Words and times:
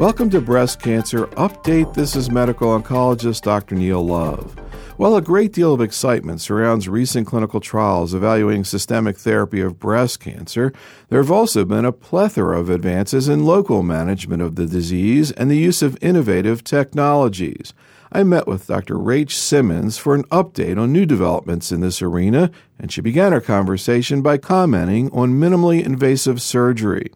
Welcome 0.00 0.30
to 0.30 0.40
Breast 0.40 0.80
Cancer 0.80 1.26
Update. 1.26 1.92
This 1.92 2.16
is 2.16 2.30
medical 2.30 2.68
oncologist 2.68 3.42
Dr. 3.42 3.74
Neil 3.74 4.02
Love. 4.02 4.58
While 4.96 5.14
a 5.14 5.20
great 5.20 5.52
deal 5.52 5.74
of 5.74 5.82
excitement 5.82 6.40
surrounds 6.40 6.88
recent 6.88 7.26
clinical 7.26 7.60
trials 7.60 8.14
evaluating 8.14 8.64
systemic 8.64 9.18
therapy 9.18 9.60
of 9.60 9.78
breast 9.78 10.18
cancer. 10.18 10.72
There 11.10 11.20
have 11.20 11.30
also 11.30 11.66
been 11.66 11.84
a 11.84 11.92
plethora 11.92 12.58
of 12.58 12.70
advances 12.70 13.28
in 13.28 13.44
local 13.44 13.82
management 13.82 14.40
of 14.40 14.56
the 14.56 14.64
disease 14.64 15.32
and 15.32 15.50
the 15.50 15.58
use 15.58 15.82
of 15.82 15.98
innovative 16.00 16.64
technologies. 16.64 17.74
I 18.10 18.22
met 18.22 18.46
with 18.46 18.68
Dr. 18.68 18.96
Rache 18.96 19.36
Simmons 19.36 19.98
for 19.98 20.14
an 20.14 20.24
update 20.28 20.80
on 20.80 20.94
new 20.94 21.04
developments 21.04 21.70
in 21.72 21.82
this 21.82 22.00
arena, 22.00 22.50
and 22.78 22.90
she 22.90 23.02
began 23.02 23.34
our 23.34 23.40
conversation 23.42 24.22
by 24.22 24.38
commenting 24.38 25.10
on 25.10 25.38
minimally 25.38 25.84
invasive 25.84 26.40
surgery. 26.40 27.12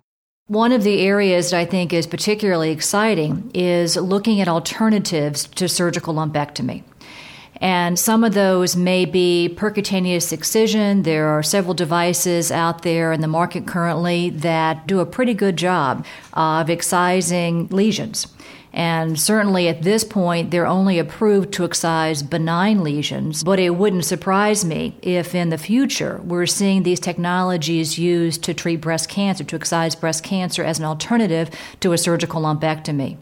One 0.49 0.73
of 0.73 0.83
the 0.83 1.01
areas 1.01 1.51
that 1.51 1.59
I 1.59 1.65
think 1.65 1.95
is 1.95 2.07
particularly 2.07 2.71
exciting 2.71 3.51
is 3.55 3.97
looking 3.97 4.43
at 4.43 4.49
alternatives 4.49 5.47
to 5.55 5.71
surgical 5.71 6.13
lumpectomy. 6.13 6.83
And 7.63 7.99
some 7.99 8.23
of 8.25 8.35
those 8.35 8.77
may 8.77 9.07
be 9.07 9.49
percutaneous 9.57 10.35
excision. 10.35 11.05
There 11.05 11.29
are 11.29 11.43
several 11.43 11.73
devices 11.73 12.53
out 12.53 12.83
there 12.83 13.11
in 13.11 13.23
the 13.23 13.27
market 13.27 13.67
currently 13.67 14.29
that 14.29 14.87
do 14.87 15.01
a 15.01 15.07
pretty 15.07 15.33
good 15.33 15.57
job 15.57 16.05
of 16.35 16.69
excising 16.69 17.69
lesions. 17.69 18.27
And 18.75 19.21
certainly 19.21 19.69
at 19.69 19.83
this 19.83 20.03
point, 20.03 20.51
they're 20.51 20.67
only 20.67 20.99
approved 20.99 21.53
to 21.53 21.65
excise 21.65 22.25
benign 22.25 22.83
lesions. 22.83 23.45
But 23.45 23.61
it 23.61 23.71
wouldn't 23.71 24.05
surprise 24.05 24.65
me 24.65 24.99
if 25.01 25.33
in 25.33 25.51
the 25.51 25.59
future 25.59 26.21
we're 26.25 26.47
seeing 26.47 26.83
these 26.83 26.99
technologies 26.99 28.01
used 28.01 28.43
to 28.43 28.53
treat 28.53 28.81
breast 28.81 29.09
cancer, 29.09 29.45
to 29.45 29.57
excise 29.57 29.95
breast 29.95 30.25
cancer 30.25 30.65
as 30.65 30.81
an 30.81 30.85
alternative 30.85 31.51
to 31.81 31.93
a 31.93 31.99
surgical 31.99 32.43
lumpectomy. 32.43 33.17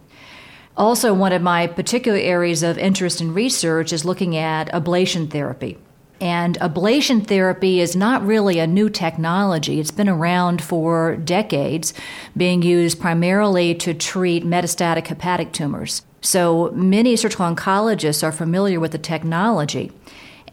Also, 0.74 1.12
one 1.12 1.34
of 1.34 1.42
my 1.42 1.66
particular 1.66 2.18
areas 2.18 2.62
of 2.62 2.78
interest 2.78 3.20
in 3.20 3.34
research 3.34 3.92
is 3.92 4.06
looking 4.06 4.34
at 4.34 4.72
ablation 4.72 5.30
therapy. 5.30 5.76
And 6.22 6.56
ablation 6.60 7.26
therapy 7.26 7.80
is 7.80 7.96
not 7.96 8.24
really 8.24 8.60
a 8.60 8.66
new 8.66 8.88
technology. 8.88 9.80
It's 9.80 9.90
been 9.90 10.08
around 10.08 10.62
for 10.62 11.16
decades, 11.16 11.92
being 12.36 12.62
used 12.62 13.00
primarily 13.00 13.74
to 13.74 13.92
treat 13.92 14.46
metastatic 14.46 15.08
hepatic 15.08 15.52
tumors. 15.52 16.02
So 16.20 16.70
many 16.76 17.16
surgical 17.16 17.52
oncologists 17.52 18.22
are 18.22 18.30
familiar 18.30 18.78
with 18.78 18.92
the 18.92 18.98
technology. 18.98 19.90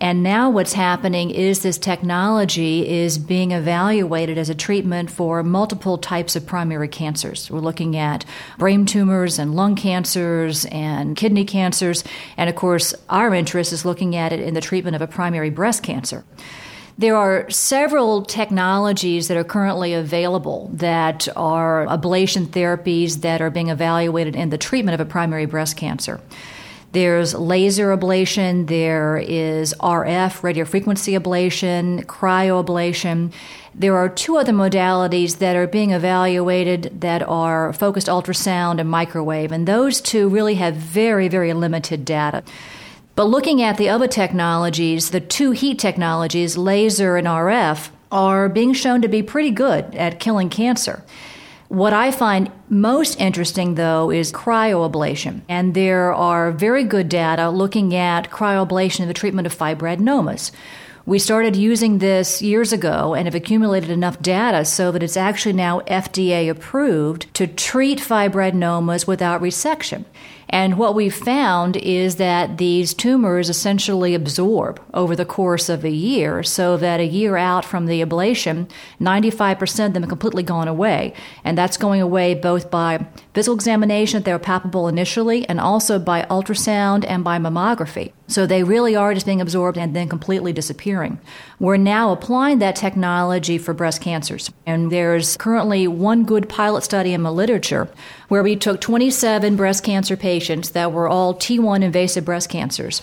And 0.02 0.24
now 0.24 0.50
what's 0.50 0.72
happening 0.74 1.30
is 1.30 1.60
this 1.60 1.78
technology 1.78 2.88
is 2.88 3.18
being 3.18 3.52
evaluated 3.52 4.38
as 4.38 4.50
a 4.50 4.56
treatment 4.56 5.12
for 5.12 5.44
multiple 5.44 5.98
types 5.98 6.38
of 6.38 6.46
primary 6.46 6.88
cancers. 6.88 7.52
We're 7.52 7.60
looking 7.60 7.98
at 7.98 8.24
brain 8.58 8.86
tumors 8.86 9.38
and 9.38 9.56
lung 9.56 9.76
cancers 9.76 10.66
and 10.66 11.18
kidney 11.18 11.44
cancers. 11.44 12.06
And 12.38 12.50
of 12.50 12.56
course, 12.56 12.96
our 13.10 13.34
interest 13.34 13.74
is 13.74 13.84
looking 13.84 14.16
at 14.16 14.32
it 14.32 14.40
in 14.40 14.54
the 14.54 14.62
treatment 14.62 14.96
of 14.96 15.02
a 15.02 15.08
primary 15.08 15.50
breast 15.50 15.84
cancer. 15.84 16.24
There 16.98 17.16
are 17.16 17.50
several 17.50 18.24
technologies 18.24 19.28
that 19.28 19.38
are 19.38 19.44
currently 19.44 19.94
available 19.94 20.70
that 20.74 21.28
are 21.36 21.86
ablation 21.88 22.46
therapies 22.46 23.22
that 23.22 23.42
are 23.42 23.50
being 23.50 23.70
evaluated 23.70 24.36
in 24.36 24.50
the 24.50 24.58
treatment 24.58 25.00
of 25.00 25.06
a 25.06 25.10
primary 25.10 25.46
breast 25.46 25.76
cancer. 25.76 26.22
There's 26.92 27.36
laser 27.36 27.96
ablation, 27.96 28.68
there 28.68 29.18
is 29.18 29.76
RF, 29.80 30.42
radiofrequency 30.42 31.20
ablation, 31.20 32.04
cryoablation. 32.06 33.32
There 33.76 33.96
are 33.96 34.10
two 34.10 34.38
other 34.38 34.54
modalities 34.54 35.38
that 35.38 35.56
are 35.56 35.68
being 35.68 35.92
evaluated 35.92 37.02
that 37.02 37.22
are 37.22 37.74
focused 37.74 38.08
ultrasound 38.08 38.80
and 38.80 38.90
microwave, 38.90 39.52
and 39.52 39.68
those 39.68 40.02
two 40.02 40.30
really 40.30 40.56
have 40.56 40.76
very, 40.76 41.28
very 41.28 41.54
limited 41.54 42.06
data. 42.06 42.44
But 43.16 43.26
looking 43.26 43.62
at 43.62 43.78
the 43.78 43.90
other 43.90 44.08
technologies, 44.08 45.12
the 45.12 45.20
two 45.20 45.52
heat 45.52 45.78
technologies, 45.78 46.58
laser 46.58 47.18
and 47.18 47.28
RF, 47.28 47.90
are 48.12 48.50
being 48.50 48.74
shown 48.74 49.04
to 49.04 49.08
be 49.08 49.22
pretty 49.22 49.52
good 49.52 49.94
at 49.94 50.20
killing 50.20 50.50
cancer. 50.50 51.04
What 51.70 51.94
I 51.94 52.10
find 52.10 52.52
most 52.68 53.22
interesting, 53.22 53.76
though, 53.76 54.10
is 54.10 54.32
cryoablation. 54.32 55.42
And 55.48 55.76
there 55.76 56.12
are 56.12 56.52
very 56.52 56.84
good 56.84 57.10
data 57.10 57.52
looking 57.52 57.94
at 57.94 58.32
cryoablation 58.32 59.02
in 59.02 59.08
the 59.08 59.14
treatment 59.14 59.46
of 59.46 59.56
fibroadenomas. 59.56 60.50
We 61.06 61.20
started 61.20 61.56
using 61.56 62.00
this 62.00 62.42
years 62.42 62.74
ago 62.74 63.14
and 63.14 63.28
have 63.28 63.36
accumulated 63.36 63.92
enough 63.92 64.20
data 64.20 64.66
so 64.66 64.92
that 64.92 65.04
it's 65.04 65.16
actually 65.16 65.54
now 65.54 65.82
FDA 65.82 66.50
approved 66.50 67.32
to 67.36 67.46
treat 67.46 68.00
fibroadenomas 68.00 69.06
without 69.06 69.40
resection. 69.40 70.06
And 70.50 70.80
what 70.80 70.96
we've 70.96 71.14
found 71.14 71.78
is 71.78 72.16
that 72.16 72.58
these 72.58 72.96
tumors 72.96 73.50
essentially 73.50 74.16
absorb 74.16 74.82
over 74.96 75.16
the 75.16 75.26
course 75.26 75.70
of 75.70 75.86
a 75.86 75.92
year, 75.92 76.42
so 76.42 76.76
that 76.78 77.00
a 77.00 77.06
year 77.06 77.38
out 77.38 77.64
from 77.64 77.86
the 77.86 78.02
ablation, 78.02 78.68
95% 79.00 79.86
of 79.86 79.94
them 79.94 80.04
have 80.04 80.10
completely 80.10 80.42
gone 80.42 80.68
away. 80.68 81.14
And 81.44 81.56
that's 81.56 81.78
going 81.78 82.02
away 82.02 82.34
both 82.34 82.72
by 82.72 83.06
physical 83.36 83.56
examination, 83.56 84.24
they 84.24 84.34
were 84.34 84.40
palpable 84.40 84.88
initially, 84.88 85.48
and 85.48 85.60
also 85.60 86.00
by 86.00 86.24
ultrasound 86.24 87.06
and 87.08 87.24
by 87.24 87.38
mammography. 87.38 88.12
So 88.28 88.46
they 88.46 88.64
really 88.64 88.96
are 88.96 89.14
just 89.14 89.26
being 89.26 89.42
absorbed 89.42 89.78
and 89.78 89.96
then 89.96 90.08
completely 90.08 90.54
disappearing. 90.54 91.20
We're 91.60 91.78
now 91.78 92.12
applying 92.12 92.60
that 92.60 92.76
technology 92.76 93.58
for 93.58 93.74
breast 93.74 94.02
cancers. 94.02 94.52
And 94.66 94.92
there's 94.92 95.38
currently 95.38 95.88
one 95.88 96.26
good 96.26 96.48
pilot 96.48 96.84
study 96.84 97.14
in 97.14 97.24
the 97.24 97.32
literature 97.32 97.90
where 98.28 98.44
we 98.44 98.56
took 98.56 98.82
27 98.82 99.56
breast 99.56 99.84
cancer 99.84 100.16
patients 100.16 100.39
that 100.48 100.92
were 100.92 101.08
all 101.08 101.34
T1 101.34 101.84
invasive 101.84 102.26
breast 102.26 102.50
cancers. 102.50 103.02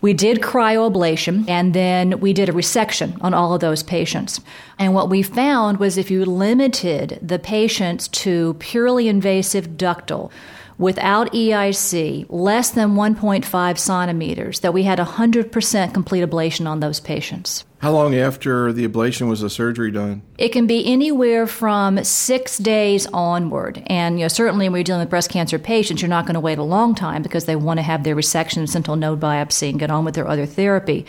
We 0.00 0.14
did 0.14 0.40
cryoablation 0.40 1.48
and 1.48 1.74
then 1.74 2.20
we 2.20 2.32
did 2.32 2.48
a 2.48 2.52
resection 2.52 3.18
on 3.20 3.34
all 3.34 3.54
of 3.54 3.60
those 3.60 3.82
patients. 3.82 4.40
And 4.78 4.94
what 4.94 5.10
we 5.10 5.22
found 5.22 5.78
was 5.78 5.98
if 5.98 6.10
you 6.10 6.24
limited 6.24 7.18
the 7.20 7.40
patients 7.40 8.06
to 8.08 8.54
purely 8.60 9.08
invasive 9.08 9.70
ductal, 9.70 10.30
without 10.78 11.32
EIC, 11.32 12.26
less 12.28 12.70
than 12.70 12.94
1.5 12.94 13.78
centimeters, 13.78 14.60
that 14.60 14.72
we 14.72 14.84
had 14.84 14.98
100% 14.98 15.92
complete 15.92 16.24
ablation 16.24 16.66
on 16.66 16.80
those 16.80 17.00
patients. 17.00 17.64
How 17.80 17.92
long 17.92 18.16
after 18.16 18.72
the 18.72 18.88
ablation 18.88 19.28
was 19.28 19.40
the 19.40 19.50
surgery 19.50 19.92
done? 19.92 20.22
It 20.36 20.48
can 20.48 20.66
be 20.66 20.84
anywhere 20.84 21.46
from 21.46 22.02
six 22.02 22.58
days 22.58 23.06
onward. 23.12 23.84
And 23.86 24.18
you 24.18 24.24
know, 24.24 24.28
certainly 24.28 24.68
when 24.68 24.80
you're 24.80 24.84
dealing 24.84 25.00
with 25.00 25.10
breast 25.10 25.30
cancer 25.30 25.60
patients, 25.60 26.02
you're 26.02 26.08
not 26.08 26.26
going 26.26 26.34
to 26.34 26.40
wait 26.40 26.58
a 26.58 26.64
long 26.64 26.96
time 26.96 27.22
because 27.22 27.44
they 27.44 27.54
want 27.54 27.78
to 27.78 27.82
have 27.82 28.02
their 28.02 28.16
resection, 28.16 28.68
sentinel 28.68 28.96
node 28.96 29.20
biopsy, 29.20 29.70
and 29.70 29.78
get 29.78 29.92
on 29.92 30.04
with 30.04 30.16
their 30.16 30.26
other 30.26 30.44
therapy. 30.44 31.06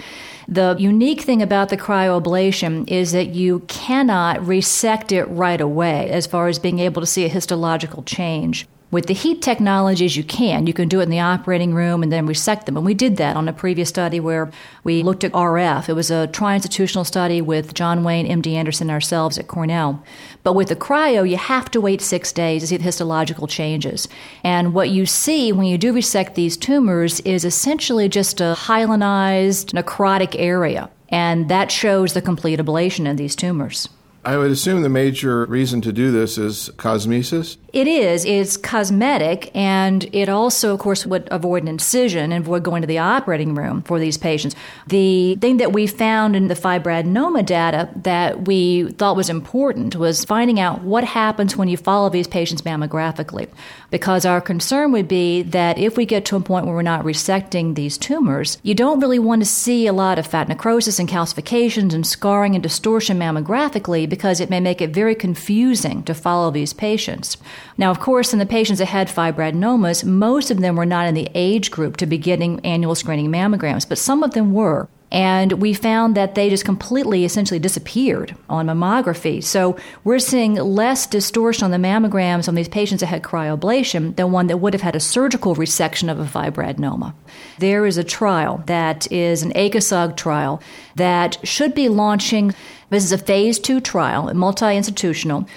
The 0.47 0.75
unique 0.78 1.22
thing 1.22 1.41
about 1.41 1.69
the 1.69 1.78
cryoablation 1.78 2.88
is 2.88 3.13
that 3.13 3.30
you 3.30 3.62
cannot 3.62 4.46
resect 4.46 5.12
it 5.12 5.25
right 5.25 5.62
away 5.62 6.09
as 6.12 6.28
far 6.28 6.50
as 6.50 6.59
being 6.59 6.78
able 6.78 7.01
to 7.01 7.07
see 7.07 7.25
a 7.25 7.30
histological 7.30 8.03
change. 8.03 8.68
With 8.91 9.05
the 9.05 9.13
heat 9.13 9.44
technologies, 9.44 10.17
you 10.17 10.23
can. 10.23 10.66
You 10.66 10.73
can 10.73 10.88
do 10.88 11.00
it 11.00 11.03
in 11.03 11.09
the 11.11 11.19
operating 11.19 11.75
room 11.75 12.01
and 12.01 12.11
then 12.11 12.25
resect 12.25 12.66
them. 12.66 12.75
And 12.75 12.83
we 12.83 12.95
did 12.95 13.17
that 13.17 13.35
on 13.35 13.47
a 13.47 13.53
previous 13.53 13.89
study 13.89 14.19
where 14.19 14.51
we 14.83 15.03
looked 15.03 15.23
at 15.23 15.31
RF. 15.31 15.89
It 15.89 15.94
was 15.94 16.09
a 16.09 16.25
tri 16.25 16.55
institutional 16.55 17.05
study 17.05 17.39
with 17.39 17.75
John 17.75 18.03
Wayne, 18.03 18.27
MD 18.27 18.53
Anderson, 18.53 18.89
ourselves 18.89 19.38
at 19.38 19.47
Cornell. 19.47 20.03
But 20.41 20.53
with 20.53 20.69
the 20.69 20.75
cryo, 20.75 21.29
you 21.29 21.38
have 21.38 21.69
to 21.72 21.81
wait 21.81 22.01
six 22.01 22.31
days 22.31 22.63
to 22.63 22.67
see 22.67 22.77
the 22.77 22.83
histological 22.83 23.45
changes. 23.45 24.07
And 24.44 24.73
what 24.73 24.89
you 24.89 25.06
see 25.06 25.51
when 25.51 25.67
you 25.67 25.77
do 25.77 25.94
resect 25.94 26.33
these 26.33 26.57
tumors 26.57 27.19
is 27.19 27.45
essentially 27.45 28.09
just 28.09 28.41
a 28.41 28.56
hyalinized 28.57 29.71
necrotic 29.79 30.35
area. 30.39 30.89
And 31.09 31.47
that 31.50 31.71
shows 31.71 32.13
the 32.13 32.23
complete 32.23 32.59
ablation 32.59 33.09
of 33.09 33.17
these 33.17 33.35
tumors. 33.35 33.88
I 34.25 34.38
would 34.38 34.52
assume 34.52 34.81
the 34.81 34.90
major 34.90 35.46
reason 35.46 35.80
to 35.81 35.94
do 35.94 36.12
this 36.12 36.38
is 36.38 36.69
cosmesis. 36.75 37.57
It 37.71 37.88
is. 37.88 38.25
It's 38.25 38.57
cosmetic, 38.57 39.51
and 39.56 40.10
it 40.12 40.27
also, 40.27 40.74
of 40.74 40.80
course, 40.80 41.06
would 41.06 41.27
avoid 41.30 41.63
an 41.63 41.68
incision 41.69 42.31
and 42.31 42.44
avoid 42.44 42.63
going 42.63 42.81
to 42.81 42.88
the 42.88 42.98
operating 42.98 43.54
room 43.54 43.83
for 43.83 44.00
these 44.00 44.18
patients. 44.18 44.56
The 44.88 45.36
thing 45.36 45.57
that 45.57 45.71
we 45.71 45.86
found 45.86 46.36
in 46.36 46.48
the 46.48 46.56
fibroadenoma 46.56 47.45
data 47.45 47.89
that 47.98 48.48
we 48.48 48.92
thought 48.94 49.16
was 49.16 49.30
important 49.30 49.95
was 49.95 50.25
finding 50.25 50.60
out 50.60 50.81
what 50.81 51.04
happens 51.04 51.56
when 51.56 51.68
you 51.68 51.77
follow 51.77 52.10
these 52.10 52.27
patients 52.27 52.63
mammographically. 52.63 53.48
Because 53.92 54.25
our 54.25 54.42
concern 54.42 54.92
would 54.92 55.07
be 55.07 55.44
that 55.44 55.77
if 55.77 55.95
we 55.95 56.06
get 56.06 56.25
to 56.25 56.36
a 56.36 56.42
point 56.42 56.66
where 56.66 56.75
we're 56.75 56.81
not 56.81 57.06
resecting 57.06 57.75
these 57.75 57.98
tumors, 57.98 58.57
you 58.63 58.74
don't 58.74 59.00
really 59.00 59.19
want 59.19 59.42
to 59.42 59.45
see 59.45 59.86
a 59.86 59.94
lot 59.94 60.19
of 60.19 60.27
fat 60.27 60.48
necrosis 60.48 61.00
and 61.00 61.10
calcifications 61.10 61.94
and 61.94 62.06
scarring 62.06 62.56
and 62.56 62.63
distortion 62.63 63.19
mammographically 63.19 64.08
because 64.09 64.39
it 64.39 64.50
may 64.50 64.59
make 64.59 64.81
it 64.81 64.89
very 64.89 65.15
confusing 65.15 66.03
to 66.03 66.13
follow 66.13 66.51
these 66.51 66.73
patients. 66.73 67.38
Now, 67.77 67.91
of 67.91 68.00
course, 68.00 68.33
in 68.33 68.39
the 68.39 68.45
patients 68.45 68.79
that 68.79 68.88
had 68.88 69.07
fibroadenomas, 69.07 70.03
most 70.03 70.51
of 70.51 70.59
them 70.59 70.75
were 70.75 70.85
not 70.85 71.07
in 71.07 71.13
the 71.13 71.29
age 71.33 71.71
group 71.71 71.97
to 71.97 72.06
be 72.06 72.17
getting 72.17 72.59
annual 72.65 72.95
screening 72.95 73.31
mammograms, 73.31 73.88
but 73.88 73.97
some 73.97 74.23
of 74.23 74.31
them 74.31 74.53
were. 74.53 74.89
And 75.11 75.53
we 75.53 75.73
found 75.73 76.15
that 76.15 76.35
they 76.35 76.50
just 76.50 76.65
completely, 76.65 77.25
essentially 77.25 77.59
disappeared 77.59 78.35
on 78.47 78.67
mammography. 78.67 79.44
So 79.44 79.75
we're 80.03 80.19
seeing 80.19 80.56
less 80.56 81.07
distortion 81.07 81.65
on 81.65 81.71
the 81.71 81.77
mammograms 81.77 82.47
on 82.47 82.56
these 82.56 82.67
patients 82.67 83.00
that 83.00 83.07
had 83.07 83.23
cryoablation 83.23 84.15
than 84.15 84.31
one 84.31 84.47
that 84.47 84.57
would 84.57 84.73
have 84.73 84.83
had 84.83 84.95
a 84.95 85.00
surgical 85.00 85.56
resection 85.56 86.11
of 86.11 86.19
a 86.19 86.25
fibroadenoma. 86.25 87.13
There 87.57 87.85
is 87.85 87.97
a 87.97 88.03
trial 88.03 88.63
that 88.67 89.11
is 89.11 89.41
an 89.41 89.51
ACOSOG 89.53 90.15
trial 90.15 90.61
that 90.95 91.38
should 91.44 91.73
be 91.73 91.89
launching. 91.89 92.53
This 92.89 93.03
is 93.03 93.11
a 93.11 93.17
phase 93.17 93.57
two 93.57 93.79
trial, 93.79 94.31
multi 94.33 94.77
institutional 94.77 95.47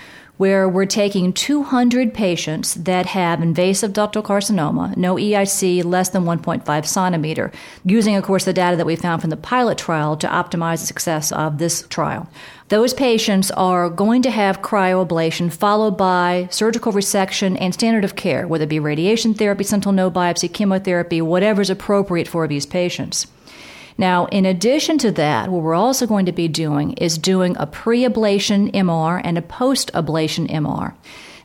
where 0.43 0.69
we're 0.69 0.85
taking 0.85 1.33
200 1.33 2.13
patients 2.13 2.75
that 2.75 3.07
have 3.07 3.41
invasive 3.41 3.93
ductal 3.93 4.25
carcinoma, 4.25 4.97
no 4.97 5.15
EIC 5.15 5.85
less 5.85 6.09
than 6.09 6.25
1.5 6.25 6.85
centimeter, 6.85 7.53
using, 7.85 8.17
of 8.17 8.25
course, 8.25 8.45
the 8.45 8.53
data 8.53 8.77
that 8.77 8.85
we 8.85 8.97
found 8.97 9.21
from 9.21 9.31
the 9.31 9.37
pilot 9.37 9.79
trial 9.79 10.17
to 10.17 10.27
optimize 10.27 10.81
the 10.81 10.87
success 10.89 11.31
of 11.31 11.59
this 11.59 11.87
trial. 11.87 12.29
Those 12.71 12.93
patients 12.93 13.53
are 13.53 13.89
going 13.89 14.23
to 14.23 14.33
have 14.33 14.63
cryoablation 14.63 15.53
followed 15.53 15.97
by 15.97 16.49
surgical 16.51 16.93
resection 16.93 17.57
and 17.61 17.73
standard 17.73 18.03
of 18.03 18.17
care, 18.17 18.49
whether 18.49 18.65
it 18.65 18.69
be 18.69 18.81
radiation 18.81 19.35
therapy, 19.35 19.63
sentinel 19.63 19.93
node 19.93 20.15
biopsy, 20.15 20.53
chemotherapy, 20.53 21.23
whatever 21.23 21.63
is 21.63 21.71
appropriate 21.71 22.27
for 22.27 22.49
these 22.49 22.67
patients. 22.67 23.29
Now, 24.03 24.27
in 24.27 24.47
addition 24.47 24.99
to 24.99 25.13
that, 25.13 25.49
what 25.49 25.63
we're 25.63 25.77
also 25.77 26.09
going 26.09 26.27
to 26.27 26.33
be 26.33 26.49
doing 26.49 26.95
is 26.95 27.17
doing 27.17 27.57
a 27.57 27.69
pre 27.69 28.03
ablation 28.03 28.73
MR 28.73 29.21
and 29.23 29.39
a 29.39 29.43
post 29.43 29.93
ablation 29.93 30.51
MR. 30.51 30.95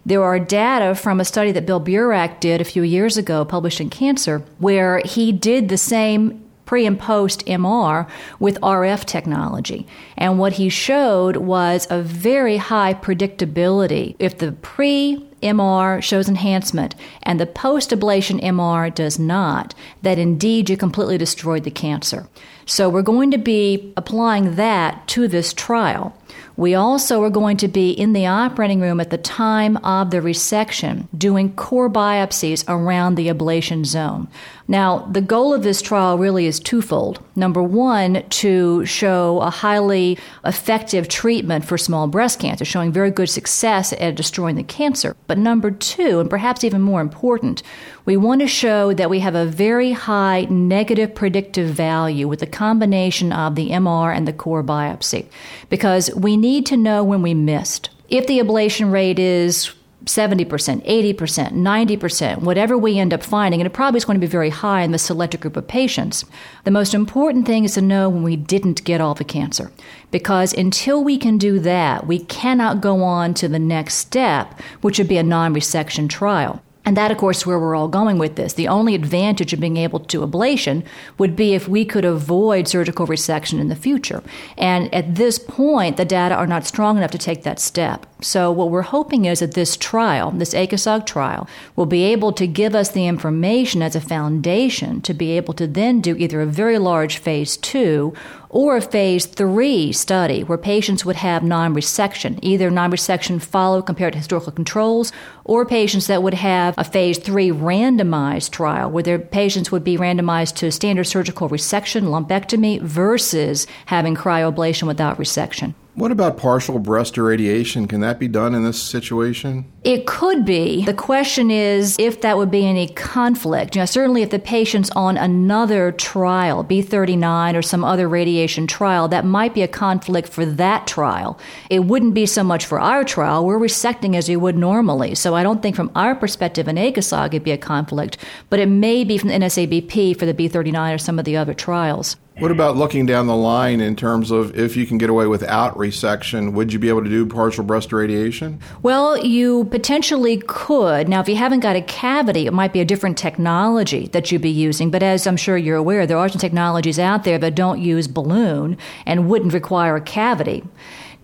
There 0.08 0.24
are 0.24 0.40
data 0.40 0.96
from 0.96 1.20
a 1.20 1.26
study 1.26 1.52
that 1.52 1.68
Bill 1.68 1.80
Burak 1.80 2.40
did 2.40 2.60
a 2.60 2.64
few 2.64 2.82
years 2.82 3.16
ago, 3.16 3.46
published 3.46 3.80
in 3.80 3.92
Cancer, 3.92 4.40
where 4.58 5.04
he 5.06 5.32
did 5.32 5.70
the 5.70 5.78
same 5.78 6.44
pre 6.66 6.88
and 6.88 7.00
post 7.00 7.46
MR 7.46 8.10
with 8.40 8.60
RF 8.62 9.06
technology. 9.06 9.86
And 10.18 10.40
what 10.40 10.54
he 10.54 10.70
showed 10.70 11.38
was 11.38 11.86
a 11.92 12.02
very 12.02 12.58
high 12.58 12.96
predictability. 12.96 14.16
If 14.18 14.40
the 14.40 14.54
pre 14.54 15.27
MR 15.42 16.02
shows 16.02 16.28
enhancement 16.28 16.96
and 17.24 17.40
the 17.40 17.46
post 17.46 17.92
ablation 17.92 18.42
MR 18.42 18.94
does 18.94 19.20
not, 19.20 19.74
that 20.02 20.18
indeed 20.18 20.70
you 20.70 20.78
completely 20.78 21.18
destroyed 21.18 21.64
the 21.64 21.72
cancer. 21.72 22.28
So 22.66 22.90
we're 22.90 23.02
going 23.02 23.32
to 23.32 23.38
be 23.38 23.94
applying 23.96 24.56
that 24.56 25.08
to 25.10 25.28
this 25.28 25.54
trial. 25.54 26.16
We 26.58 26.74
also 26.74 27.24
are 27.24 27.30
going 27.30 27.58
to 27.58 27.68
be 27.68 27.92
in 27.92 28.14
the 28.14 28.26
operating 28.26 28.82
room 28.82 29.00
at 29.00 29.10
the 29.10 29.18
time 29.18 29.78
of 29.78 30.10
the 30.12 30.18
resection 30.18 31.08
doing 31.18 31.54
core 31.56 31.90
biopsies 31.90 32.66
around 32.68 33.16
the 33.16 33.28
ablation 33.28 33.86
zone. 33.86 34.28
Now, 34.70 35.00
the 35.10 35.22
goal 35.22 35.54
of 35.54 35.64
this 35.64 35.82
trial 35.82 36.18
really 36.18 36.46
is 36.46 36.60
twofold. 36.60 37.24
Number 37.38 37.64
one, 37.64 38.24
to 38.30 38.86
show 38.86 39.40
a 39.40 39.50
highly 39.50 40.18
effective 40.44 41.08
treatment 41.08 41.64
for 41.64 41.78
small 41.78 42.08
breast 42.08 42.40
cancer, 42.42 42.66
showing 42.66 42.92
very 42.92 43.10
good 43.10 43.30
success 43.30 43.94
at 43.94 44.16
destroying 44.16 44.58
the 44.58 44.64
cancer. 44.64 45.16
But 45.28 45.38
number 45.38 45.72
two, 45.72 46.20
and 46.20 46.30
perhaps 46.30 46.66
even 46.66 46.82
more 46.82 47.00
important, 47.00 47.64
we 48.04 48.18
want 48.18 48.42
to 48.42 48.48
show 48.48 48.94
that 48.94 49.10
we 49.10 49.20
have 49.20 49.36
a 49.36 49.46
very 49.46 49.94
high 49.94 50.48
negative 50.50 51.16
predictive 51.16 51.70
value 51.70 52.28
with 52.28 52.40
the 52.40 52.48
combination 52.48 53.32
of 53.32 53.56
the 53.56 53.70
MR 53.70 54.14
and 54.14 54.28
the 54.28 54.34
core 54.34 54.64
biopsy, 54.64 55.28
because 55.70 56.14
we 56.14 56.36
need 56.36 56.66
to 56.66 56.76
know 56.76 57.06
when 57.06 57.22
we 57.22 57.34
missed. 57.34 57.90
If 58.10 58.28
the 58.28 58.40
ablation 58.40 58.92
rate 58.92 59.20
is 59.20 59.74
70%, 60.06 60.46
80%, 60.46 61.52
90%, 61.52 62.38
whatever 62.40 62.78
we 62.78 63.00
end 63.00 63.14
up 63.14 63.24
finding, 63.24 63.60
and 63.60 63.66
it 63.66 63.74
probably 63.74 63.98
is 63.98 64.06
going 64.06 64.16
to 64.16 64.26
be 64.26 64.30
very 64.30 64.50
high 64.50 64.82
in 64.82 64.92
the 64.92 64.98
selected 64.98 65.42
group 65.42 65.58
of 65.58 65.68
patients. 65.68 66.24
The 66.64 66.72
most 66.72 66.94
important 66.94 67.46
thing 67.46 67.64
is 67.64 67.74
to 67.74 67.82
know 67.82 68.08
when 68.08 68.24
we 68.24 68.36
didn't 68.36 68.84
get 68.84 69.02
all 69.02 69.16
the 69.16 69.24
cancer. 69.24 69.72
Because 70.12 70.54
until 70.54 71.04
we 71.04 71.18
can 71.18 71.38
do 71.38 71.60
that, 71.60 72.08
we 72.08 72.20
cannot 72.20 72.80
go 72.80 73.04
on 73.04 73.34
to 73.36 73.48
the 73.48 73.60
next 73.60 73.96
step, 73.96 74.60
which 74.82 74.98
would 74.98 75.10
be 75.10 75.18
a 75.18 75.24
non 75.24 75.54
resection 75.54 76.08
trial. 76.10 76.62
And 76.88 76.96
that, 76.96 77.12
of 77.12 77.18
course, 77.18 77.40
is 77.40 77.46
where 77.46 77.60
we're 77.60 77.76
all 77.76 77.90
going 77.90 78.18
with 78.18 78.38
this. 78.38 78.54
The 78.54 78.70
only 78.70 78.96
advantage 78.96 79.52
of 79.52 79.60
being 79.60 79.76
able 79.76 80.00
to 80.00 80.26
ablation 80.26 80.86
would 81.18 81.36
be 81.36 81.54
if 81.54 81.68
we 81.68 81.84
could 81.84 82.06
avoid 82.06 82.66
surgical 82.70 83.06
resection 83.06 83.60
in 83.60 83.68
the 83.68 83.76
future. 83.76 84.24
And 84.58 84.94
at 84.96 85.16
this 85.16 85.38
point, 85.38 85.98
the 85.98 86.06
data 86.06 86.34
are 86.34 86.48
not 86.48 86.66
strong 86.66 86.96
enough 86.96 87.12
to 87.12 87.18
take 87.18 87.44
that 87.44 87.60
step. 87.60 88.06
So, 88.20 88.52
what 88.52 88.72
we're 88.72 88.82
hoping 88.82 89.26
is 89.26 89.42
that 89.42 89.54
this 89.54 89.78
trial, 89.78 90.32
this 90.32 90.56
ACOSOG 90.56 91.06
trial, 91.06 91.48
will 91.76 91.86
be 91.86 92.04
able 92.04 92.32
to 92.34 92.48
give 92.48 92.74
us 92.74 92.90
the 92.90 93.06
information 93.06 93.84
as 93.84 93.96
a 93.96 94.02
foundation 94.02 95.02
to 95.02 95.14
be 95.14 95.38
able 95.38 95.54
to 95.54 95.68
then 95.68 96.02
do 96.02 96.16
either 96.18 96.42
a 96.42 96.48
very 96.48 96.80
large 96.80 97.18
phase 97.18 97.58
two 97.58 98.16
or 98.50 98.78
a 98.78 98.82
phase 98.82 99.28
three 99.28 99.92
study 99.92 100.44
where 100.44 100.58
patients 100.58 101.06
would 101.06 101.18
have 101.18 101.44
non 101.44 101.76
resection, 101.76 102.40
either 102.42 102.72
non 102.72 102.92
resection 102.92 103.40
followed 103.40 103.84
compared 103.84 104.14
to 104.14 104.20
historical 104.20 104.52
controls, 104.52 105.12
or 105.46 105.64
patients 105.64 106.08
that 106.08 106.24
would 106.24 106.34
have 106.34 106.74
a 106.76 106.84
phase 106.84 107.20
three 107.20 107.50
randomized 107.50 108.50
trial 108.50 108.90
where 108.90 109.04
their 109.04 109.20
patients 109.20 109.72
would 109.72 109.84
be 109.84 109.96
randomized 109.96 110.56
to 110.56 110.72
standard 110.72 111.04
surgical 111.04 111.50
resection, 111.50 112.06
lumpectomy, 112.06 112.82
versus 112.82 113.68
having 113.86 114.16
cryoablation 114.16 114.88
without 114.88 115.20
resection. 115.20 115.76
What 115.98 116.12
about 116.12 116.38
partial 116.38 116.78
breast 116.78 117.18
irradiation? 117.18 117.88
Can 117.88 118.02
that 118.02 118.20
be 118.20 118.28
done 118.28 118.54
in 118.54 118.64
this 118.64 118.80
situation? 118.80 119.66
It 119.84 120.06
could 120.06 120.46
be. 120.46 120.86
The 120.86 120.94
question 120.94 121.50
is 121.50 121.96
if 121.98 122.22
that 122.22 122.38
would 122.38 122.52
be 122.52 122.68
any 122.68 122.90
conflict. 122.90 123.76
You 123.76 123.82
know, 123.82 123.88
certainly 123.88 124.22
if 124.22 124.30
the 124.30 124.38
patient's 124.38 124.92
on 124.92 125.18
another 125.18 125.92
trial, 125.92 126.64
B39 126.64 127.56
or 127.56 127.64
some 127.64 127.84
other 127.84 128.08
radiation 128.08 128.68
trial, 128.68 129.08
that 129.08 129.26
might 129.26 129.56
be 129.56 129.64
a 129.64 129.68
conflict 129.68 130.30
for 130.30 130.46
that 130.46 130.86
trial. 130.86 131.40
It 131.72 131.86
wouldn't 131.86 132.14
be 132.14 132.28
so 132.28 132.44
much 132.44 132.64
for 132.64 132.80
our 132.80 133.04
trial. 133.04 133.44
We're 133.44 133.58
resecting 133.58 134.16
as 134.16 134.30
you 134.30 134.40
would 134.40 134.56
normally. 134.56 135.16
So 135.16 135.34
I 135.34 135.42
don't 135.42 135.64
think 135.64 135.76
from 135.76 135.90
our 135.96 136.14
perspective 136.14 136.68
in 136.68 136.76
ACOSOG 136.76 137.30
it'd 137.30 137.44
be 137.44 137.50
a 137.50 137.58
conflict, 137.58 138.18
but 138.52 138.60
it 138.60 138.68
may 138.68 139.04
be 139.04 139.18
from 139.18 139.30
the 139.30 139.36
NSABP 139.36 140.20
for 140.20 140.28
the 140.28 140.34
B39 140.36 140.94
or 140.94 141.00
some 141.00 141.18
of 141.18 141.26
the 141.26 141.38
other 141.38 141.56
trials. 141.56 142.18
What 142.40 142.52
about 142.52 142.78
looking 142.78 143.08
down 143.08 143.26
the 143.26 143.36
line 143.36 143.82
in 143.82 143.96
terms 143.96 144.30
of 144.30 144.56
if 144.56 144.78
you 144.78 144.86
can 144.86 145.00
get 145.00 145.10
away 145.10 145.26
without 145.26 145.76
resection, 145.76 146.54
would 146.54 146.72
you 146.72 146.78
be 146.78 146.88
able 146.88 147.04
to 147.04 147.10
do 147.10 147.26
partial 147.26 147.64
breast 147.64 147.92
radiation? 147.92 148.60
Well, 148.84 149.18
you 149.18 149.66
potentially 149.66 150.44
could. 150.46 151.10
Now, 151.10 151.20
if 151.20 151.28
you 151.28 151.36
haven't 151.36 151.62
got 151.62 151.76
a 151.76 151.82
cavity, 151.82 152.46
it 152.46 152.54
might 152.54 152.74
be 152.74 152.80
a 152.80 152.86
different 152.86 153.18
technology 153.18 154.06
that 154.10 154.32
you'd 154.32 154.44
be 154.44 154.52
using. 154.52 154.92
But 154.92 155.02
as 155.02 155.26
I'm 155.26 155.36
sure 155.36 155.58
you're 155.58 155.78
aware, 155.78 156.06
there 156.06 156.20
are 156.20 156.30
some 156.30 156.38
technologies 156.38 157.00
out 157.00 157.24
there 157.24 157.40
that 157.40 157.56
don't 157.56 157.82
use 157.82 158.08
balloon 158.08 158.78
and 159.08 159.28
wouldn't 159.28 159.54
require 159.54 159.96
a 159.96 160.02
cavity. 160.02 160.64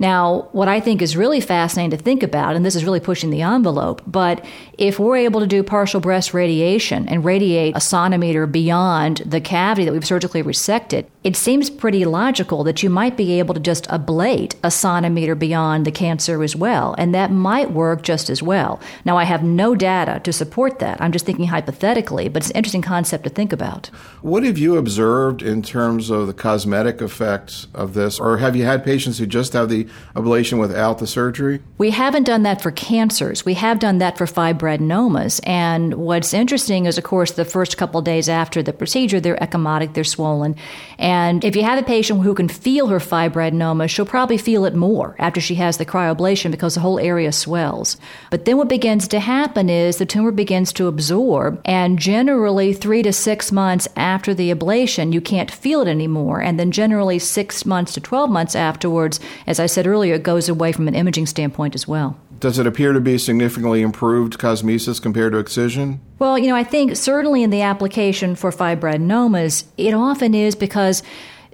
Now, 0.04 0.50
what 0.52 0.68
I 0.68 0.82
think 0.82 1.02
is 1.02 1.16
really 1.16 1.40
fascinating 1.40 1.98
to 1.98 2.04
think 2.04 2.24
about, 2.24 2.58
and 2.58 2.66
this 2.66 2.76
is 2.76 2.84
really 2.84 3.00
pushing 3.00 3.30
the 3.30 3.42
envelope, 3.42 4.02
but 4.06 4.44
if 4.78 5.00
we're 5.00 5.16
able 5.16 5.40
to 5.40 5.48
do 5.48 5.64
partial 5.64 6.02
breast 6.02 6.34
radiation 6.34 7.08
and 7.08 7.24
radiate 7.24 7.78
a 7.78 7.80
centimeter 7.80 8.46
beyond 8.46 9.20
the 9.20 9.40
cavity 9.40 9.86
that 9.86 9.94
we've 9.94 10.06
surgically 10.06 10.44
resected, 10.44 11.06
it 11.24 11.38
seems 11.38 11.70
pretty 11.70 12.04
logical 12.04 12.66
that 12.66 12.84
you 12.84 12.90
might 12.90 13.16
be 13.16 13.40
able 13.40 13.54
to 13.54 13.62
just 13.62 13.88
ablate 13.88 14.56
a 14.62 14.70
centimeter 14.70 15.36
beyond 15.36 15.86
the 15.86 15.92
cancer 15.92 16.44
as 16.44 16.54
well, 16.54 16.96
and 16.98 17.16
that 17.16 17.32
might 17.32 17.72
work 17.72 18.02
just 18.02 18.30
as 18.30 18.44
well. 18.44 18.82
Now, 19.06 19.18
I 19.18 19.24
have 19.24 19.42
no 19.42 19.74
data 19.74 20.20
to 20.26 20.34
support 20.34 20.80
that. 20.80 21.02
I'm 21.02 21.14
just 21.14 21.26
thinking 21.26 21.48
hypothetically, 21.48 22.28
but 22.28 22.42
it's 22.42 22.50
an 22.50 22.58
interesting 22.58 22.82
concept 22.82 23.24
to 23.24 23.30
think 23.30 23.54
about. 23.54 23.90
What 24.22 24.44
have 24.44 24.58
you 24.58 24.76
observed 24.76 25.42
in 25.42 25.62
terms 25.62 26.10
of 26.10 26.28
the 26.28 26.34
cosmetic 26.34 27.02
effects 27.02 27.68
of 27.74 27.94
this, 27.94 28.20
or 28.20 28.40
have 28.40 28.58
you 28.58 28.66
had 28.66 28.84
patients 28.84 29.18
who 29.18 29.26
just 29.26 29.54
have 29.54 29.70
the 29.70 29.88
ablation 30.16 30.60
without 30.60 31.00
the 31.00 31.08
surgery? 31.08 31.62
We 31.78 31.90
haven't 31.90 32.24
done 32.24 32.44
that 32.44 32.62
for 32.62 32.72
cancers. 32.72 33.46
We 33.46 33.56
have 33.56 33.80
done 33.80 33.98
that 33.98 34.18
for 34.18 34.26
fibroadenomas. 34.26 35.40
And 35.44 35.96
what's 35.96 36.34
interesting 36.34 36.86
is, 36.86 36.98
of 36.98 37.04
course, 37.04 37.32
the 37.32 37.46
first 37.46 37.78
couple 37.78 38.02
days 38.02 38.30
after 38.30 38.62
the 38.62 38.74
procedure, 38.74 39.20
they're 39.20 39.38
ecchymotic, 39.38 39.94
they're 39.94 40.04
swollen. 40.04 40.56
And 40.98 41.44
if 41.44 41.56
you 41.56 41.64
have 41.64 41.80
a 41.80 41.84
patient 41.84 42.22
who 42.22 42.34
can 42.34 42.48
feel 42.48 42.88
her 42.88 43.00
fibroadenoma, 43.00 43.90
she'll 43.90 44.06
probably 44.06 44.38
feel 44.38 44.66
it 44.66 44.76
more 44.76 45.16
after 45.20 45.42
she 45.42 45.56
has 45.56 45.78
the 45.78 45.86
cryoablation 45.86 46.52
because 46.52 46.76
the 46.76 46.82
whole 46.82 47.00
area 47.00 47.32
swells. 47.32 47.98
But 48.30 48.46
then 48.46 48.58
what 48.58 48.70
begins 48.70 49.08
to 49.10 49.20
happen 49.20 49.70
is 49.70 49.98
the 49.98 50.06
tumor 50.06 50.32
begins 50.32 50.74
to 50.74 50.88
absorb, 50.88 51.62
and 51.66 52.00
generally 52.00 52.74
three 52.74 53.04
to 53.04 53.14
six 53.14 53.52
months 53.52 53.88
after 53.96 54.34
the 54.34 54.54
ablation, 54.54 55.14
you 55.14 55.22
can't 55.22 55.52
feel 55.52 55.82
it 55.82 55.88
anymore. 55.88 56.42
And 56.42 56.60
then 56.60 56.72
generally 56.72 57.20
six 57.20 57.66
months 57.66 57.94
to 57.94 58.02
12 58.02 58.30
months 58.30 58.56
afterwards, 58.56 59.20
as 59.48 59.60
I 59.60 59.66
said 59.74 59.88
earlier, 59.88 60.16
it 60.16 60.24
goes 60.24 60.48
away 60.50 60.72
from 60.72 60.88
an 60.88 60.96
imaging 60.96 61.26
standpoint 61.26 61.76
as 61.76 61.88
well. 61.88 62.18
Does 62.40 62.60
it 62.60 62.68
appear 62.68 62.92
to 62.92 63.00
be 63.00 63.18
significantly 63.18 63.82
improved 63.82 64.38
cosmesis 64.38 65.02
compared 65.02 65.32
to 65.32 65.40
excision? 65.40 66.02
Well, 66.20 66.38
you 66.38 66.48
know, 66.48 66.56
I 66.56 66.64
think 66.64 66.96
certainly 66.96 67.42
in 67.42 67.50
the 67.52 67.62
application 67.62 68.36
for 68.36 68.52
fibroadenomas, 68.52 69.64
it 69.78 69.94
often 69.94 70.34
is 70.34 70.56
because 70.56 71.04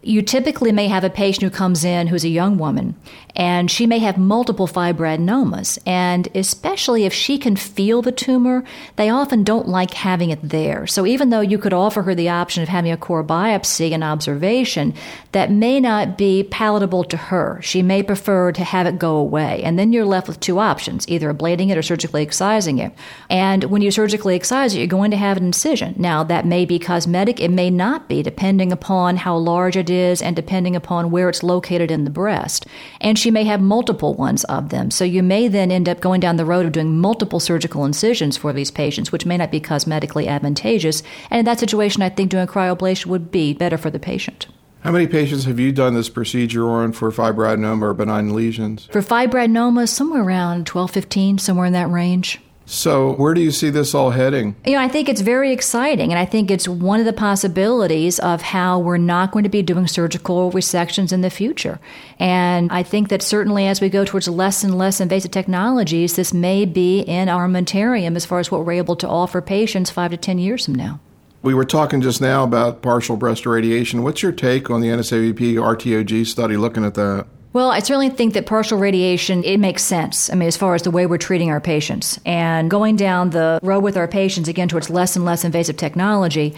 you 0.02 0.22
typically 0.22 0.72
may 0.72 0.88
have 0.88 1.04
a 1.04 1.10
patient 1.10 1.44
who 1.44 1.50
comes 1.50 1.84
in 1.84 2.08
who's 2.08 2.24
a 2.24 2.30
young 2.30 2.58
woman 2.58 2.96
and 3.36 3.70
she 3.70 3.86
may 3.86 4.00
have 4.00 4.18
multiple 4.18 4.68
fibroadenomas. 4.68 5.78
And 5.86 6.28
especially 6.36 7.06
if 7.06 7.14
she 7.14 7.38
can 7.38 7.56
feel 7.56 8.02
the 8.02 8.12
tumor, 8.12 8.64
they 8.96 9.10
often 9.10 9.44
don't 9.44 9.68
like 9.68 9.94
having 9.94 10.30
it 10.30 10.40
there. 10.42 10.88
So 10.88 11.06
even 11.06 11.30
though 11.30 11.42
you 11.42 11.58
could 11.58 11.74
offer 11.74 12.02
her 12.04 12.16
the 12.16 12.30
option 12.30 12.64
of 12.64 12.70
having 12.70 12.92
a 12.92 12.98
core 12.98 13.24
biopsy 13.24 13.92
and 13.92 14.04
observation, 14.04 14.94
that 15.32 15.52
may 15.52 15.80
not 15.80 16.18
be 16.18 16.44
palatable 16.44 17.04
to 17.06 17.18
her. 17.18 17.62
She 17.62 17.82
may 17.82 18.04
prefer 18.04 18.52
to 18.52 18.64
have 18.64 18.88
it 18.88 19.00
go 19.00 19.16
away. 19.16 19.62
And 19.64 19.78
then 19.78 19.94
you're 19.94 20.06
left 20.06 20.28
with 20.28 20.40
two 20.40 20.60
options 20.60 21.08
either 21.08 21.34
ablating 21.34 21.70
it 21.70 21.78
or 21.78 21.82
surgically 21.82 22.24
excising 22.24 22.80
it. 22.80 22.92
And 23.30 23.66
when 23.66 23.82
you 23.82 23.92
surgically 23.92 24.36
excise 24.36 24.74
it, 24.74 24.80
you're 24.80 24.88
going 24.88 25.12
to 25.12 25.18
have 25.18 25.38
an 25.38 25.46
incision. 25.46 25.96
Now, 25.98 26.24
that 26.24 26.46
may 26.46 26.66
be 26.66 26.80
cosmetic, 26.80 27.40
it 27.40 27.52
may 27.52 27.70
not 27.70 28.10
be, 28.10 28.22
depending 28.24 28.72
upon 28.72 29.18
how 29.18 29.38
large 29.38 29.78
it 29.78 29.89
is 29.90 30.22
and 30.22 30.36
depending 30.36 30.76
upon 30.76 31.12
where 31.12 31.30
it's 31.30 31.44
located 31.44 31.92
in 31.92 32.04
the 32.04 32.10
breast. 32.10 32.66
And 33.02 33.18
she 33.18 33.32
may 33.32 33.44
have 33.44 33.62
multiple 33.62 34.14
ones 34.14 34.44
of 34.46 34.70
them. 34.70 34.92
So 34.92 35.04
you 35.04 35.24
may 35.24 35.48
then 35.48 35.72
end 35.72 35.90
up 35.90 36.00
going 36.00 36.20
down 36.20 36.38
the 36.38 36.46
road 36.46 36.66
of 36.66 36.72
doing 36.72 37.00
multiple 37.00 37.40
surgical 37.40 37.86
incisions 37.86 38.38
for 38.38 38.54
these 38.54 38.72
patients, 38.72 39.12
which 39.12 39.26
may 39.26 39.38
not 39.38 39.52
be 39.52 39.62
cosmetically 39.62 40.28
advantageous. 40.28 41.04
And 41.30 41.40
in 41.40 41.46
that 41.46 41.60
situation, 41.60 42.02
I 42.02 42.10
think 42.10 42.32
doing 42.32 42.48
cryoablation 42.48 43.08
would 43.08 43.32
be 43.32 43.54
better 43.54 43.78
for 43.78 43.90
the 43.90 44.00
patient. 44.00 44.48
How 44.82 44.92
many 44.92 45.08
patients 45.08 45.44
have 45.44 45.60
you 45.60 45.74
done 45.74 45.94
this 45.94 46.08
procedure 46.08 46.70
on 46.70 46.94
for 46.94 47.12
fibroadenoma 47.12 47.82
or 47.82 47.94
benign 47.94 48.34
lesions? 48.34 48.86
For 48.86 49.02
fibroadenoma, 49.02 49.90
somewhere 49.90 50.24
around 50.24 50.68
12, 50.68 50.92
15, 50.92 51.38
somewhere 51.38 51.66
in 51.66 51.74
that 51.74 51.90
range. 51.90 52.40
So, 52.72 53.14
where 53.14 53.34
do 53.34 53.42
you 53.42 53.50
see 53.50 53.72
this 53.72 53.96
all 53.96 54.12
heading? 54.12 54.56
You 54.64 54.74
know, 54.74 54.80
I 54.80 54.88
think 54.88 55.10
it's 55.10 55.22
very 55.22 55.52
exciting, 55.52 56.12
and 56.12 56.20
I 56.20 56.26
think 56.26 56.52
it's 56.52 56.68
one 56.68 57.00
of 57.00 57.08
the 57.08 57.14
possibilities 57.14 58.20
of 58.20 58.44
how 58.44 58.78
we're 58.78 58.98
not 58.98 59.32
going 59.32 59.42
to 59.42 59.50
be 59.50 59.64
doing 59.64 59.88
surgical 59.88 60.52
resections 60.52 61.12
in 61.12 61.22
the 61.22 61.32
future. 61.32 61.80
And 62.20 62.72
I 62.72 62.84
think 62.84 63.10
that 63.10 63.24
certainly 63.24 63.66
as 63.66 63.82
we 63.82 63.90
go 63.90 64.06
towards 64.06 64.28
less 64.28 64.64
and 64.64 64.78
less 64.78 65.02
invasive 65.02 65.32
technologies, 65.32 66.16
this 66.16 66.32
may 66.32 66.64
be 66.64 67.00
in 67.00 67.28
our 67.28 67.48
armamentarium 67.48 68.16
as 68.16 68.28
far 68.28 68.38
as 68.38 68.52
what 68.52 68.64
we're 68.64 68.74
able 68.74 68.96
to 68.98 69.08
offer 69.08 69.42
patients 69.42 69.90
five 69.90 70.12
to 70.12 70.18
10 70.18 70.38
years 70.38 70.66
from 70.66 70.76
now. 70.76 71.00
We 71.42 71.56
were 71.56 71.66
talking 71.66 72.02
just 72.02 72.22
now 72.22 72.44
about 72.44 72.84
partial 72.84 73.18
breast 73.18 73.48
irradiation. 73.48 74.04
What's 74.04 74.22
your 74.22 74.32
take 74.32 74.70
on 74.70 74.82
the 74.82 74.90
NSABP 74.90 75.56
RTOG 75.56 76.28
study 76.28 76.56
looking 76.56 76.86
at 76.86 76.94
that? 76.94 77.26
Well, 77.52 77.72
I 77.72 77.80
certainly 77.80 78.10
think 78.10 78.36
that 78.36 78.46
partial 78.46 78.78
radiation, 78.78 79.44
it 79.44 79.58
makes 79.58 79.82
sense. 79.82 80.30
I 80.30 80.36
mean, 80.36 80.48
as 80.48 80.56
far 80.56 80.76
as 80.76 80.84
the 80.84 80.92
way 80.92 81.08
we're 81.08 81.18
treating 81.18 81.50
our 81.50 81.60
patients 81.60 82.20
and 82.24 82.70
going 82.70 82.96
down 82.96 83.32
the 83.32 83.60
road 83.64 83.80
with 83.80 83.98
our 83.98 84.08
patients 84.08 84.48
again 84.48 84.68
towards 84.68 84.92
less 84.92 85.16
and 85.16 85.26
less 85.26 85.44
invasive 85.44 85.76
technology. 85.76 86.56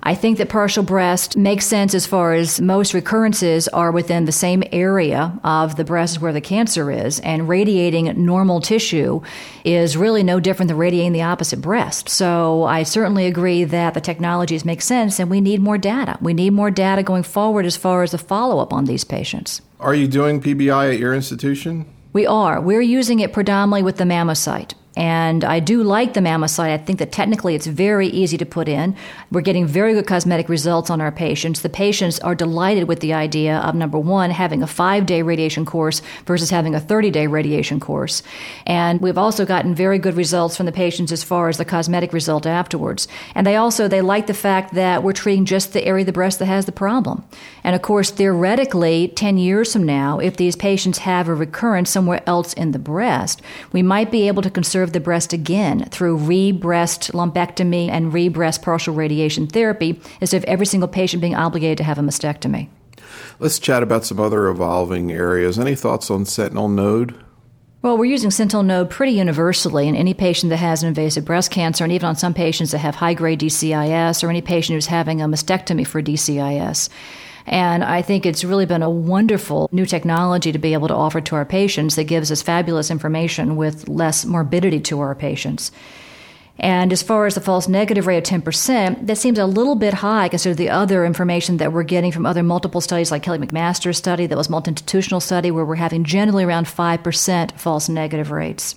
I 0.00 0.14
think 0.14 0.38
that 0.38 0.48
partial 0.48 0.84
breast 0.84 1.36
makes 1.36 1.66
sense 1.66 1.92
as 1.92 2.06
far 2.06 2.32
as 2.32 2.60
most 2.60 2.94
recurrences 2.94 3.66
are 3.66 3.90
within 3.90 4.26
the 4.26 4.32
same 4.32 4.62
area 4.70 5.36
of 5.42 5.74
the 5.74 5.84
breast 5.84 6.20
where 6.20 6.32
the 6.32 6.40
cancer 6.40 6.88
is, 6.92 7.18
and 7.18 7.48
radiating 7.48 8.24
normal 8.24 8.60
tissue 8.60 9.20
is 9.64 9.96
really 9.96 10.22
no 10.22 10.38
different 10.38 10.68
than 10.68 10.78
radiating 10.78 11.14
the 11.14 11.22
opposite 11.22 11.60
breast. 11.60 12.08
So 12.08 12.62
I 12.62 12.84
certainly 12.84 13.26
agree 13.26 13.64
that 13.64 13.94
the 13.94 14.00
technologies 14.00 14.64
make 14.64 14.82
sense, 14.82 15.18
and 15.18 15.30
we 15.30 15.40
need 15.40 15.60
more 15.60 15.78
data. 15.78 16.16
We 16.20 16.32
need 16.32 16.52
more 16.52 16.70
data 16.70 17.02
going 17.02 17.24
forward 17.24 17.66
as 17.66 17.76
far 17.76 18.04
as 18.04 18.12
the 18.12 18.18
follow 18.18 18.60
up 18.60 18.72
on 18.72 18.84
these 18.84 19.02
patients. 19.02 19.62
Are 19.80 19.94
you 19.94 20.08
doing 20.08 20.42
PBI 20.42 20.94
at 20.94 20.98
your 20.98 21.14
institution? 21.14 21.86
We 22.12 22.26
are. 22.26 22.60
We're 22.60 22.80
using 22.80 23.20
it 23.20 23.32
predominantly 23.32 23.84
with 23.84 23.96
the 23.98 24.04
MammoSite. 24.04 24.74
And 24.98 25.44
I 25.44 25.60
do 25.60 25.84
like 25.84 26.14
the 26.14 26.20
MammoSite. 26.20 26.72
I 26.72 26.76
think 26.76 26.98
that 26.98 27.12
technically 27.12 27.54
it's 27.54 27.68
very 27.68 28.08
easy 28.08 28.36
to 28.36 28.44
put 28.44 28.68
in. 28.68 28.96
We're 29.30 29.42
getting 29.42 29.64
very 29.64 29.94
good 29.94 30.08
cosmetic 30.08 30.48
results 30.48 30.90
on 30.90 31.00
our 31.00 31.12
patients. 31.12 31.60
The 31.60 31.68
patients 31.68 32.18
are 32.18 32.34
delighted 32.34 32.88
with 32.88 32.98
the 32.98 33.12
idea 33.12 33.58
of 33.58 33.76
number 33.76 33.96
one, 33.96 34.32
having 34.32 34.60
a 34.60 34.66
five 34.66 35.06
day 35.06 35.22
radiation 35.22 35.64
course 35.64 36.02
versus 36.26 36.50
having 36.50 36.74
a 36.74 36.80
30 36.80 37.12
day 37.12 37.28
radiation 37.28 37.78
course. 37.78 38.24
And 38.66 39.00
we've 39.00 39.16
also 39.16 39.46
gotten 39.46 39.72
very 39.72 40.00
good 40.00 40.14
results 40.14 40.56
from 40.56 40.66
the 40.66 40.72
patients 40.72 41.12
as 41.12 41.22
far 41.22 41.48
as 41.48 41.58
the 41.58 41.64
cosmetic 41.64 42.12
result 42.12 42.44
afterwards. 42.44 43.06
And 43.36 43.46
they 43.46 43.54
also, 43.54 43.86
they 43.86 44.00
like 44.00 44.26
the 44.26 44.34
fact 44.34 44.74
that 44.74 45.04
we're 45.04 45.12
treating 45.12 45.44
just 45.44 45.74
the 45.74 45.84
area 45.84 46.02
of 46.02 46.06
the 46.06 46.12
breast 46.12 46.40
that 46.40 46.46
has 46.46 46.66
the 46.66 46.72
problem. 46.72 47.24
And 47.62 47.76
of 47.76 47.82
course, 47.82 48.10
theoretically, 48.10 49.12
10 49.14 49.38
years 49.38 49.72
from 49.72 49.84
now, 49.84 50.18
if 50.18 50.36
these 50.36 50.56
patients 50.56 50.98
have 50.98 51.28
a 51.28 51.34
recurrence 51.36 51.88
somewhere 51.88 52.22
else 52.26 52.52
in 52.54 52.72
the 52.72 52.80
breast, 52.80 53.40
we 53.72 53.82
might 53.82 54.10
be 54.10 54.26
able 54.26 54.42
to 54.42 54.50
conserve 54.50 54.87
the 54.92 55.00
breast 55.00 55.32
again 55.32 55.84
through 55.90 56.16
re-breast 56.16 57.12
lumpectomy 57.12 57.88
and 57.88 58.12
re-breast 58.12 58.62
partial 58.62 58.94
radiation 58.94 59.46
therapy 59.46 60.00
instead 60.20 60.38
of 60.38 60.44
every 60.44 60.66
single 60.66 60.88
patient 60.88 61.20
being 61.20 61.34
obligated 61.34 61.78
to 61.78 61.84
have 61.84 61.98
a 61.98 62.02
mastectomy. 62.02 62.68
Let's 63.38 63.58
chat 63.58 63.82
about 63.82 64.04
some 64.04 64.18
other 64.18 64.48
evolving 64.48 65.12
areas. 65.12 65.58
Any 65.58 65.74
thoughts 65.74 66.10
on 66.10 66.24
sentinel 66.24 66.68
node? 66.68 67.14
Well, 67.80 67.96
we're 67.96 68.06
using 68.06 68.32
sentinel 68.32 68.64
node 68.64 68.90
pretty 68.90 69.12
universally 69.12 69.86
in 69.86 69.94
any 69.94 70.12
patient 70.12 70.50
that 70.50 70.56
has 70.56 70.82
an 70.82 70.88
invasive 70.88 71.24
breast 71.24 71.52
cancer, 71.52 71.84
and 71.84 71.92
even 71.92 72.08
on 72.08 72.16
some 72.16 72.34
patients 72.34 72.72
that 72.72 72.78
have 72.78 72.96
high 72.96 73.14
grade 73.14 73.38
DCIS, 73.38 74.24
or 74.24 74.30
any 74.30 74.42
patient 74.42 74.74
who's 74.74 74.86
having 74.86 75.22
a 75.22 75.28
mastectomy 75.28 75.86
for 75.86 76.02
DCIS. 76.02 76.88
And 77.46 77.82
I 77.84 78.02
think 78.02 78.26
it's 78.26 78.44
really 78.44 78.66
been 78.66 78.82
a 78.82 78.90
wonderful 78.90 79.68
new 79.72 79.86
technology 79.86 80.52
to 80.52 80.58
be 80.58 80.72
able 80.72 80.88
to 80.88 80.94
offer 80.94 81.20
to 81.20 81.36
our 81.36 81.44
patients 81.44 81.96
that 81.96 82.04
gives 82.04 82.30
us 82.30 82.42
fabulous 82.42 82.90
information 82.90 83.56
with 83.56 83.88
less 83.88 84.24
morbidity 84.24 84.80
to 84.80 85.00
our 85.00 85.14
patients. 85.14 85.70
And 86.60 86.92
as 86.92 87.02
far 87.02 87.26
as 87.26 87.36
the 87.36 87.40
false 87.40 87.68
negative 87.68 88.06
rate 88.06 88.18
of 88.18 88.42
10%, 88.42 89.06
that 89.06 89.16
seems 89.16 89.38
a 89.38 89.46
little 89.46 89.76
bit 89.76 89.94
high 89.94 90.28
considering 90.28 90.56
the 90.56 90.70
other 90.70 91.04
information 91.04 91.58
that 91.58 91.72
we're 91.72 91.84
getting 91.84 92.10
from 92.10 92.26
other 92.26 92.42
multiple 92.42 92.80
studies 92.80 93.12
like 93.12 93.22
Kelly 93.22 93.38
McMaster's 93.38 93.96
study 93.96 94.26
that 94.26 94.36
was 94.36 94.50
multi-institutional 94.50 95.20
study 95.20 95.52
where 95.52 95.64
we're 95.64 95.76
having 95.76 96.02
generally 96.02 96.44
around 96.44 96.66
5% 96.66 97.52
false 97.58 97.88
negative 97.88 98.32
rates. 98.32 98.74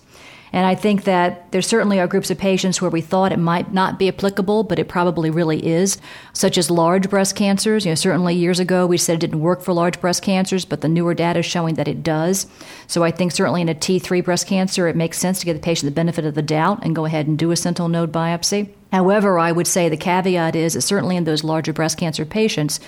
And 0.53 0.65
I 0.65 0.75
think 0.75 1.05
that 1.05 1.49
there 1.51 1.61
certainly 1.61 1.99
are 1.99 2.07
groups 2.07 2.29
of 2.29 2.37
patients 2.37 2.81
where 2.81 2.91
we 2.91 2.99
thought 2.99 3.31
it 3.31 3.39
might 3.39 3.73
not 3.73 3.97
be 3.97 4.09
applicable, 4.09 4.63
but 4.63 4.79
it 4.79 4.89
probably 4.89 5.29
really 5.29 5.65
is, 5.65 5.97
such 6.33 6.57
as 6.57 6.69
large 6.69 7.09
breast 7.09 7.35
cancers. 7.35 7.85
You 7.85 7.91
know, 7.91 7.95
certainly 7.95 8.35
years 8.35 8.59
ago 8.59 8.85
we 8.85 8.97
said 8.97 9.15
it 9.15 9.19
didn't 9.21 9.39
work 9.39 9.61
for 9.61 9.73
large 9.73 10.01
breast 10.01 10.23
cancers, 10.23 10.65
but 10.65 10.81
the 10.81 10.89
newer 10.89 11.13
data 11.13 11.39
is 11.39 11.45
showing 11.45 11.75
that 11.75 11.87
it 11.87 12.03
does. 12.03 12.47
So 12.87 13.03
I 13.03 13.11
think 13.11 13.31
certainly 13.31 13.61
in 13.61 13.69
a 13.69 13.75
T3 13.75 14.23
breast 14.23 14.47
cancer, 14.47 14.87
it 14.87 14.95
makes 14.95 15.17
sense 15.17 15.39
to 15.39 15.45
give 15.45 15.55
the 15.55 15.61
patient 15.61 15.89
the 15.89 15.95
benefit 15.95 16.25
of 16.25 16.35
the 16.35 16.41
doubt 16.41 16.83
and 16.83 16.95
go 16.95 17.05
ahead 17.05 17.27
and 17.27 17.37
do 17.37 17.51
a 17.51 17.55
sentinel 17.55 17.87
node 17.87 18.11
biopsy. 18.11 18.69
However, 18.91 19.39
I 19.39 19.53
would 19.53 19.67
say 19.67 19.87
the 19.87 19.95
caveat 19.95 20.55
is 20.55 20.73
that 20.73 20.81
certainly 20.81 21.15
in 21.15 21.23
those 21.23 21.45
larger 21.45 21.71
breast 21.71 21.97
cancer 21.97 22.25
patients, 22.25 22.81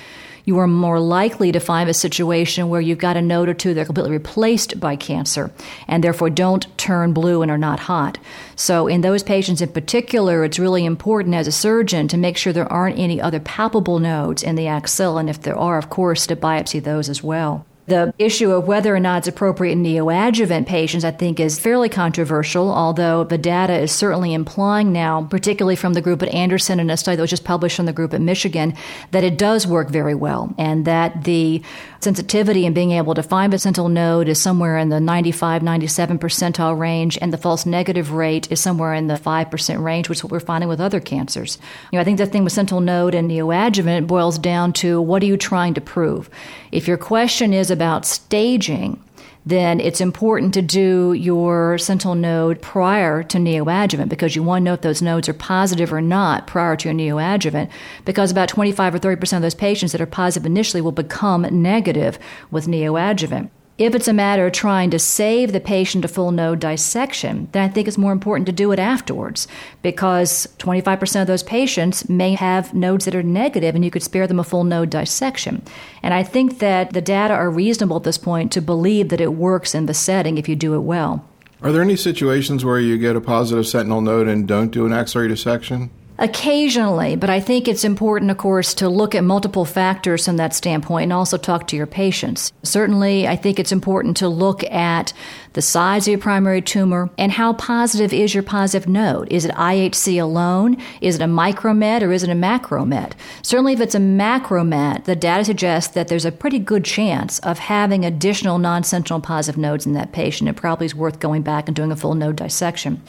you 0.46 0.60
are 0.60 0.68
more 0.68 1.00
likely 1.00 1.52
to 1.52 1.60
find 1.60 1.90
a 1.90 1.94
situation 1.94 2.70
where 2.70 2.82
you've 2.82 2.98
got 2.98 3.18
a 3.18 3.22
node 3.22 3.50
or 3.50 3.54
two 3.54 3.74
that 3.74 3.82
are 3.82 3.86
completely 3.86 4.12
replaced 4.12 4.80
by 4.80 4.96
cancer 4.96 5.52
and 5.88 6.04
therefore 6.04 6.30
don't 6.30 6.78
turn 6.78 7.14
blue 7.14 7.42
and 7.42 7.50
are 7.50 7.58
not 7.58 7.82
hot. 7.82 8.18
So, 8.56 8.88
in 8.88 9.02
those 9.02 9.24
patients 9.24 9.62
in 9.62 9.70
particular, 9.70 10.44
it's 10.44 10.60
really 10.60 10.86
important 10.86 11.36
as 11.36 11.48
a 11.48 11.52
surgeon 11.52 12.08
to 12.10 12.18
make 12.18 12.38
sure 12.38 12.54
there 12.54 12.72
aren't 12.72 13.00
any 13.00 13.22
other 13.22 13.40
palpable 13.40 14.00
nodes 14.00 14.44
in 14.44 14.56
the 14.56 14.68
axilla, 14.68 15.22
and 15.22 15.30
if 15.30 15.42
there 15.42 15.58
are, 15.58 15.78
of 15.78 15.90
course, 15.90 16.28
to 16.28 16.36
biopsy 16.36 16.84
those 16.84 17.10
as 17.10 17.24
well. 17.24 17.66
The 17.86 18.14
issue 18.18 18.52
of 18.52 18.66
whether 18.66 18.96
or 18.96 19.00
not 19.00 19.20
it's 19.20 19.28
appropriate 19.28 19.74
in 19.74 19.84
neoadjuvant 19.84 20.68
patients, 20.68 21.04
I 21.04 21.12
think, 21.12 21.40
is 21.40 21.60
fairly 21.60 21.90
controversial, 21.90 22.72
although 22.72 23.26
the 23.26 23.38
data 23.38 23.74
is 23.74 23.92
certainly 23.92 24.34
implying 24.34 24.94
now, 24.94 25.24
particularly 25.24 25.76
from 25.76 25.94
the 25.94 26.02
group 26.02 26.24
at 26.24 26.30
Anderson 26.30 26.80
and 26.80 26.90
a 26.90 26.96
study 26.96 27.18
that 27.18 27.22
was 27.22 27.30
just 27.30 27.44
published 27.44 27.76
from 27.76 27.86
the 27.86 27.94
group 27.94 28.14
at 28.14 28.22
Michigan, 28.22 28.74
that 29.12 29.24
it 29.26 29.38
does 29.38 29.68
work 29.68 29.90
very 29.90 30.16
well 30.16 30.54
and 30.58 30.86
that 30.86 31.26
the 31.26 31.62
sensitivity 32.04 32.66
and 32.66 32.76
being 32.76 32.92
able 32.92 33.14
to 33.16 33.24
find 33.24 33.54
a 33.54 33.60
sentinel 33.60 33.90
node 33.90 34.28
is 34.28 34.40
somewhere 34.40 34.78
in 34.78 34.90
the 34.90 35.00
95, 35.00 35.64
97 35.64 36.20
percentile 36.20 36.78
range, 36.78 37.18
and 37.22 37.34
the 37.34 37.38
false 37.38 37.66
negative 37.66 38.12
rate 38.12 38.52
is 38.52 38.60
somewhere 38.60 38.94
in 38.94 39.08
the 39.08 39.16
5% 39.16 39.84
range, 39.84 40.10
which 40.10 40.20
is 40.20 40.24
what 40.24 40.32
we're 40.32 40.40
finding 40.40 40.70
with 40.70 40.82
other 40.82 41.00
cancers. 41.00 41.58
You 41.92 41.98
know, 41.98 42.02
I 42.02 42.04
think 42.04 42.18
the 42.18 42.26
thing 42.26 42.44
with 42.44 42.54
sentinel 42.54 42.82
node 42.82 43.16
and 43.16 43.32
neoadjuvant 43.32 44.06
boils 44.08 44.38
down 44.38 44.74
to 44.74 45.02
what 45.02 45.24
are 45.24 45.28
you 45.28 45.38
trying 45.38 45.74
to 45.76 45.82
prove? 45.82 46.30
If 46.72 46.88
your 46.88 46.98
question 46.98 47.54
is 47.54 47.72
about 47.72 48.06
staging, 48.06 49.02
then 49.46 49.80
it's 49.80 50.02
important 50.02 50.54
to 50.54 50.62
do 50.62 51.14
your 51.14 51.78
sentinel 51.78 52.16
node 52.16 52.62
prior 52.62 53.24
to 53.24 53.38
neoadjuvant 53.38 54.10
because 54.10 54.36
you 54.36 54.44
want 54.44 54.62
to 54.62 54.64
know 54.64 54.74
if 54.74 54.82
those 54.82 55.02
nodes 55.02 55.28
are 55.28 55.34
positive 55.34 55.92
or 55.92 56.02
not 56.02 56.48
prior 56.48 56.76
to 56.76 56.90
your 56.90 56.98
neoadjuvant 56.98 57.70
because 58.06 58.32
about 58.32 58.50
25 58.50 58.96
or 58.96 59.00
30% 59.00 59.36
of 59.36 59.42
those 59.42 59.56
patients 59.56 59.92
that 59.92 60.02
are 60.02 60.06
positive 60.06 60.46
initially 60.46 60.82
will 60.82 60.92
become 60.92 61.42
negative 61.62 62.18
with 62.52 62.68
neoadjuvant. 62.68 63.50
If 63.80 63.96
it's 63.96 64.08
a 64.08 64.14
matter 64.14 64.46
of 64.46 64.54
trying 64.54 64.92
to 64.92 65.00
save 65.00 65.52
the 65.52 65.60
patient 65.60 66.06
a 66.06 66.08
full 66.08 66.32
node 66.32 66.60
dissection, 66.60 67.48
then 67.54 67.64
I 67.64 67.68
think 67.70 67.88
it's 67.88 67.98
more 67.98 68.12
important 68.12 68.46
to 68.46 68.52
do 68.52 68.72
it 68.72 68.78
afterwards 68.78 69.48
because 69.82 70.48
25% 70.60 71.22
of 71.22 71.28
those 71.28 71.42
patients 71.42 72.08
may 72.08 72.36
have 72.36 72.76
nodes 72.76 73.06
that 73.06 73.16
are 73.16 73.24
negative 73.24 73.74
and 73.74 73.84
you 73.84 73.90
could 73.90 74.04
spare 74.04 74.28
them 74.28 74.40
a 74.40 74.44
full 74.44 74.64
node 74.64 74.92
dissection. 74.92 75.64
And 76.04 76.14
I 76.14 76.22
think 76.22 76.60
that 76.60 76.94
the 76.94 77.02
data 77.02 77.34
are 77.34 77.50
reasonable 77.50 77.98
at 77.98 78.04
this 78.04 78.20
point 78.20 78.52
to 78.52 78.62
believe 78.62 79.10
that 79.10 79.22
it 79.22 79.34
works 79.34 79.74
in 79.74 79.88
the 79.88 79.94
setting 79.96 80.38
if 80.38 80.48
you 80.48 80.56
do 80.56 80.76
it 80.76 80.82
well. 80.82 81.28
Are 81.64 81.72
there 81.72 81.82
any 81.82 81.96
situations 81.96 82.64
where 82.64 82.80
you 82.80 83.00
get 83.00 83.16
a 83.16 83.22
positive 83.22 83.66
sentinel 83.66 84.02
node 84.02 84.28
and 84.28 84.48
don't 84.48 84.70
do 84.70 84.86
an 84.86 84.94
axillary 84.94 85.30
dissection? 85.30 85.90
Occasionally, 86.20 87.16
but 87.16 87.30
I 87.30 87.40
think 87.40 87.68
it's 87.68 87.84
important, 87.84 88.30
of 88.30 88.38
course, 88.38 88.76
to 88.76 88.88
look 88.88 89.16
at 89.16 89.24
multiple 89.24 89.66
factors 89.66 90.26
from 90.26 90.38
that 90.38 90.54
standpoint 90.54 91.04
and 91.04 91.14
also 91.14 91.38
talk 91.38 91.68
to 91.68 91.76
your 91.76 91.88
patients. 91.88 92.54
Certainly, 92.62 93.28
I 93.28 93.36
think 93.36 93.60
it's 93.60 93.72
important 93.72 94.18
to 94.18 94.28
look 94.28 94.64
at 94.66 95.12
the 95.54 95.62
size 95.62 96.08
of 96.08 96.12
your 96.12 96.20
primary 96.20 96.62
tumor 96.62 97.10
and 97.18 97.32
how 97.32 97.54
positive 97.54 98.12
is 98.12 98.34
your 98.34 98.44
positive 98.44 98.88
node. 98.90 99.32
Is 99.32 99.46
it 99.46 99.52
IHC 99.52 100.22
alone? 100.22 100.78
Is 101.02 101.16
it 101.16 101.22
a 101.22 101.26
micromet 101.26 102.02
or 102.02 102.12
is 102.12 102.24
it 102.24 102.30
a 102.30 102.36
macromet? 102.36 103.14
Certainly, 103.42 103.74
if 103.74 103.80
it's 103.80 103.96
a 103.96 104.00
macromet, 104.00 105.06
the 105.06 105.16
data 105.16 105.46
suggests 105.46 105.94
that 105.94 106.08
there's 106.08 106.26
a 106.26 106.32
pretty 106.32 106.60
good 106.60 106.84
chance 106.84 107.40
of 107.40 107.60
having 107.60 108.04
additional 108.04 108.58
non 108.58 108.84
sentinel 108.84 109.22
positive 109.22 109.58
nodes 109.58 109.86
in 109.86 109.94
that 109.94 110.12
patient. 110.12 110.50
It 110.50 110.56
probably 110.56 110.86
is 110.86 110.96
worth 110.96 111.20
going 111.20 111.44
back 111.44 111.68
and 111.68 111.76
doing 111.76 111.92
a 111.92 111.96
full 111.96 112.16
node 112.16 112.36
dissection. 112.38 113.02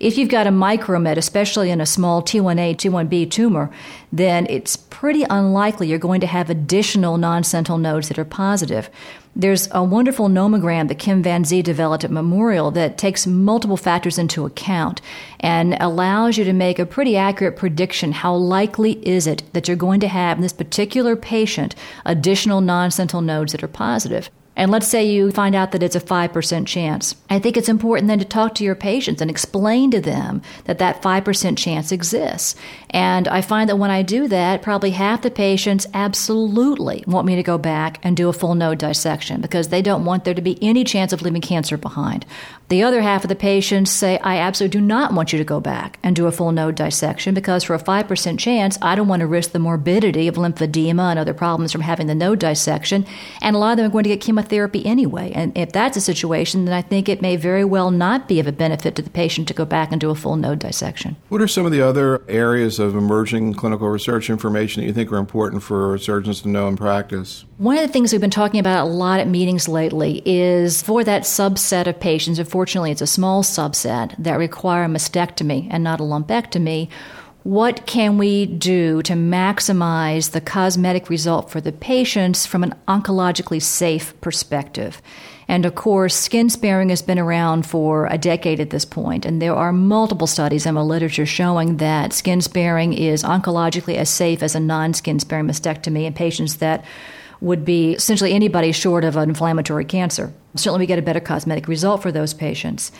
If 0.00 0.18
you've 0.18 0.28
got 0.28 0.48
a 0.48 0.50
micromet, 0.50 1.16
especially 1.16 1.70
in 1.70 1.80
a 1.80 1.86
small 1.86 2.22
T1A, 2.22 2.74
T1B 2.76 3.30
tumor, 3.30 3.70
then 4.12 4.48
it's 4.50 4.74
pretty 4.74 5.22
unlikely 5.30 5.86
you're 5.86 5.98
going 5.98 6.20
to 6.20 6.26
have 6.26 6.50
additional 6.50 7.18
non 7.18 7.44
sentinel 7.44 7.78
nodes 7.78 8.08
that 8.08 8.18
are 8.18 8.24
positive. 8.24 8.90
There's 9.34 9.66
a 9.72 9.82
wonderful 9.82 10.28
nomogram 10.28 10.88
that 10.88 10.98
Kim 10.98 11.22
Van 11.22 11.44
Zee 11.44 11.62
developed 11.62 12.04
at 12.04 12.10
Memorial 12.10 12.70
that 12.72 12.98
takes 12.98 13.26
multiple 13.26 13.78
factors 13.78 14.18
into 14.18 14.44
account 14.44 15.00
and 15.40 15.74
allows 15.80 16.36
you 16.36 16.44
to 16.44 16.52
make 16.52 16.78
a 16.78 16.84
pretty 16.84 17.16
accurate 17.16 17.56
prediction. 17.56 18.12
How 18.12 18.34
likely 18.34 18.92
is 19.08 19.26
it 19.26 19.42
that 19.54 19.68
you're 19.68 19.76
going 19.76 20.00
to 20.00 20.08
have 20.08 20.36
in 20.36 20.42
this 20.42 20.52
particular 20.52 21.16
patient 21.16 21.74
additional 22.04 22.60
non 22.60 22.90
sentinel 22.90 23.22
nodes 23.22 23.52
that 23.52 23.62
are 23.62 23.68
positive? 23.68 24.28
And 24.54 24.70
let's 24.70 24.86
say 24.86 25.04
you 25.04 25.30
find 25.30 25.54
out 25.54 25.72
that 25.72 25.82
it's 25.82 25.96
a 25.96 26.00
5% 26.00 26.66
chance. 26.66 27.14
I 27.30 27.38
think 27.38 27.56
it's 27.56 27.68
important 27.68 28.08
then 28.08 28.18
to 28.18 28.24
talk 28.24 28.54
to 28.56 28.64
your 28.64 28.74
patients 28.74 29.22
and 29.22 29.30
explain 29.30 29.90
to 29.92 30.00
them 30.00 30.42
that 30.64 30.78
that 30.78 31.00
5% 31.00 31.56
chance 31.56 31.90
exists. 31.90 32.54
And 32.90 33.28
I 33.28 33.40
find 33.40 33.68
that 33.70 33.76
when 33.76 33.90
I 33.90 34.02
do 34.02 34.28
that, 34.28 34.60
probably 34.60 34.90
half 34.90 35.22
the 35.22 35.30
patients 35.30 35.86
absolutely 35.94 37.02
want 37.06 37.26
me 37.26 37.36
to 37.36 37.42
go 37.42 37.56
back 37.56 37.98
and 38.02 38.16
do 38.16 38.28
a 38.28 38.32
full 38.32 38.54
node 38.54 38.78
dissection 38.78 39.40
because 39.40 39.68
they 39.68 39.80
don't 39.80 40.04
want 40.04 40.24
there 40.24 40.34
to 40.34 40.42
be 40.42 40.62
any 40.62 40.84
chance 40.84 41.12
of 41.12 41.22
leaving 41.22 41.40
cancer 41.40 41.78
behind. 41.78 42.26
The 42.72 42.84
other 42.84 43.02
half 43.02 43.22
of 43.22 43.28
the 43.28 43.36
patients 43.36 43.90
say, 43.90 44.18
I 44.20 44.38
absolutely 44.38 44.80
do 44.80 44.86
not 44.86 45.12
want 45.12 45.30
you 45.30 45.38
to 45.38 45.44
go 45.44 45.60
back 45.60 45.98
and 46.02 46.16
do 46.16 46.26
a 46.26 46.32
full 46.32 46.52
node 46.52 46.74
dissection 46.74 47.34
because 47.34 47.64
for 47.64 47.74
a 47.74 47.78
5% 47.78 48.38
chance, 48.38 48.78
I 48.80 48.94
don't 48.94 49.08
want 49.08 49.20
to 49.20 49.26
risk 49.26 49.50
the 49.50 49.58
morbidity 49.58 50.26
of 50.26 50.36
lymphedema 50.36 51.10
and 51.10 51.18
other 51.18 51.34
problems 51.34 51.70
from 51.70 51.82
having 51.82 52.06
the 52.06 52.14
node 52.14 52.38
dissection. 52.38 53.04
And 53.42 53.54
a 53.54 53.58
lot 53.58 53.72
of 53.72 53.76
them 53.76 53.84
are 53.88 53.90
going 53.90 54.04
to 54.04 54.08
get 54.08 54.22
chemotherapy 54.22 54.86
anyway. 54.86 55.32
And 55.34 55.54
if 55.54 55.70
that's 55.70 55.98
a 55.98 56.00
situation, 56.00 56.64
then 56.64 56.72
I 56.72 56.80
think 56.80 57.10
it 57.10 57.20
may 57.20 57.36
very 57.36 57.62
well 57.62 57.90
not 57.90 58.26
be 58.26 58.40
of 58.40 58.46
a 58.46 58.52
benefit 58.52 58.94
to 58.94 59.02
the 59.02 59.10
patient 59.10 59.48
to 59.48 59.54
go 59.54 59.66
back 59.66 59.92
and 59.92 60.00
do 60.00 60.08
a 60.08 60.14
full 60.14 60.36
node 60.36 60.60
dissection. 60.60 61.16
What 61.28 61.42
are 61.42 61.48
some 61.48 61.66
of 61.66 61.72
the 61.72 61.82
other 61.82 62.24
areas 62.26 62.78
of 62.78 62.96
emerging 62.96 63.52
clinical 63.52 63.90
research 63.90 64.30
information 64.30 64.80
that 64.80 64.86
you 64.86 64.94
think 64.94 65.12
are 65.12 65.18
important 65.18 65.62
for 65.62 65.98
surgeons 65.98 66.40
to 66.40 66.48
know 66.48 66.68
in 66.68 66.76
practice? 66.76 67.44
One 67.62 67.78
of 67.78 67.86
the 67.86 67.92
things 67.92 68.10
we've 68.10 68.20
been 68.20 68.28
talking 68.28 68.58
about 68.58 68.88
a 68.88 68.90
lot 68.90 69.20
at 69.20 69.28
meetings 69.28 69.68
lately 69.68 70.20
is 70.24 70.82
for 70.82 71.04
that 71.04 71.22
subset 71.22 71.86
of 71.86 72.00
patients, 72.00 72.40
unfortunately 72.40 72.90
it's 72.90 73.00
a 73.00 73.06
small 73.06 73.44
subset 73.44 74.16
that 74.18 74.36
require 74.36 74.82
a 74.82 74.88
mastectomy 74.88 75.68
and 75.70 75.84
not 75.84 76.00
a 76.00 76.02
lumpectomy. 76.02 76.88
What 77.44 77.86
can 77.86 78.18
we 78.18 78.46
do 78.46 79.00
to 79.02 79.12
maximize 79.12 80.32
the 80.32 80.40
cosmetic 80.40 81.08
result 81.08 81.52
for 81.52 81.60
the 81.60 81.70
patients 81.70 82.46
from 82.46 82.64
an 82.64 82.74
oncologically 82.88 83.62
safe 83.62 84.20
perspective? 84.20 85.00
And 85.46 85.64
of 85.64 85.76
course, 85.76 86.16
skin 86.16 86.50
sparing 86.50 86.88
has 86.88 87.02
been 87.02 87.20
around 87.20 87.64
for 87.64 88.06
a 88.06 88.18
decade 88.18 88.58
at 88.58 88.70
this 88.70 88.84
point, 88.84 89.24
and 89.24 89.40
there 89.40 89.54
are 89.54 89.72
multiple 89.72 90.26
studies 90.26 90.66
in 90.66 90.74
the 90.74 90.84
literature 90.84 91.26
showing 91.26 91.76
that 91.76 92.12
skin 92.12 92.40
sparing 92.40 92.92
is 92.92 93.22
oncologically 93.22 93.94
as 93.94 94.10
safe 94.10 94.42
as 94.42 94.56
a 94.56 94.60
non 94.60 94.94
skin 94.94 95.20
sparing 95.20 95.46
mastectomy 95.46 96.06
in 96.06 96.12
patients 96.12 96.56
that 96.56 96.84
would 97.42 97.64
be 97.64 97.92
essentially 97.94 98.32
anybody 98.32 98.72
short 98.72 99.04
of 99.04 99.16
an 99.16 99.28
inflammatory 99.28 99.84
cancer. 99.84 100.32
Certainly, 100.54 100.80
we 100.80 100.86
get 100.86 100.98
a 100.98 101.02
better 101.02 101.20
cosmetic 101.20 101.66
result 101.66 102.00
for 102.00 102.12
those 102.12 102.32
patients. 102.32 102.92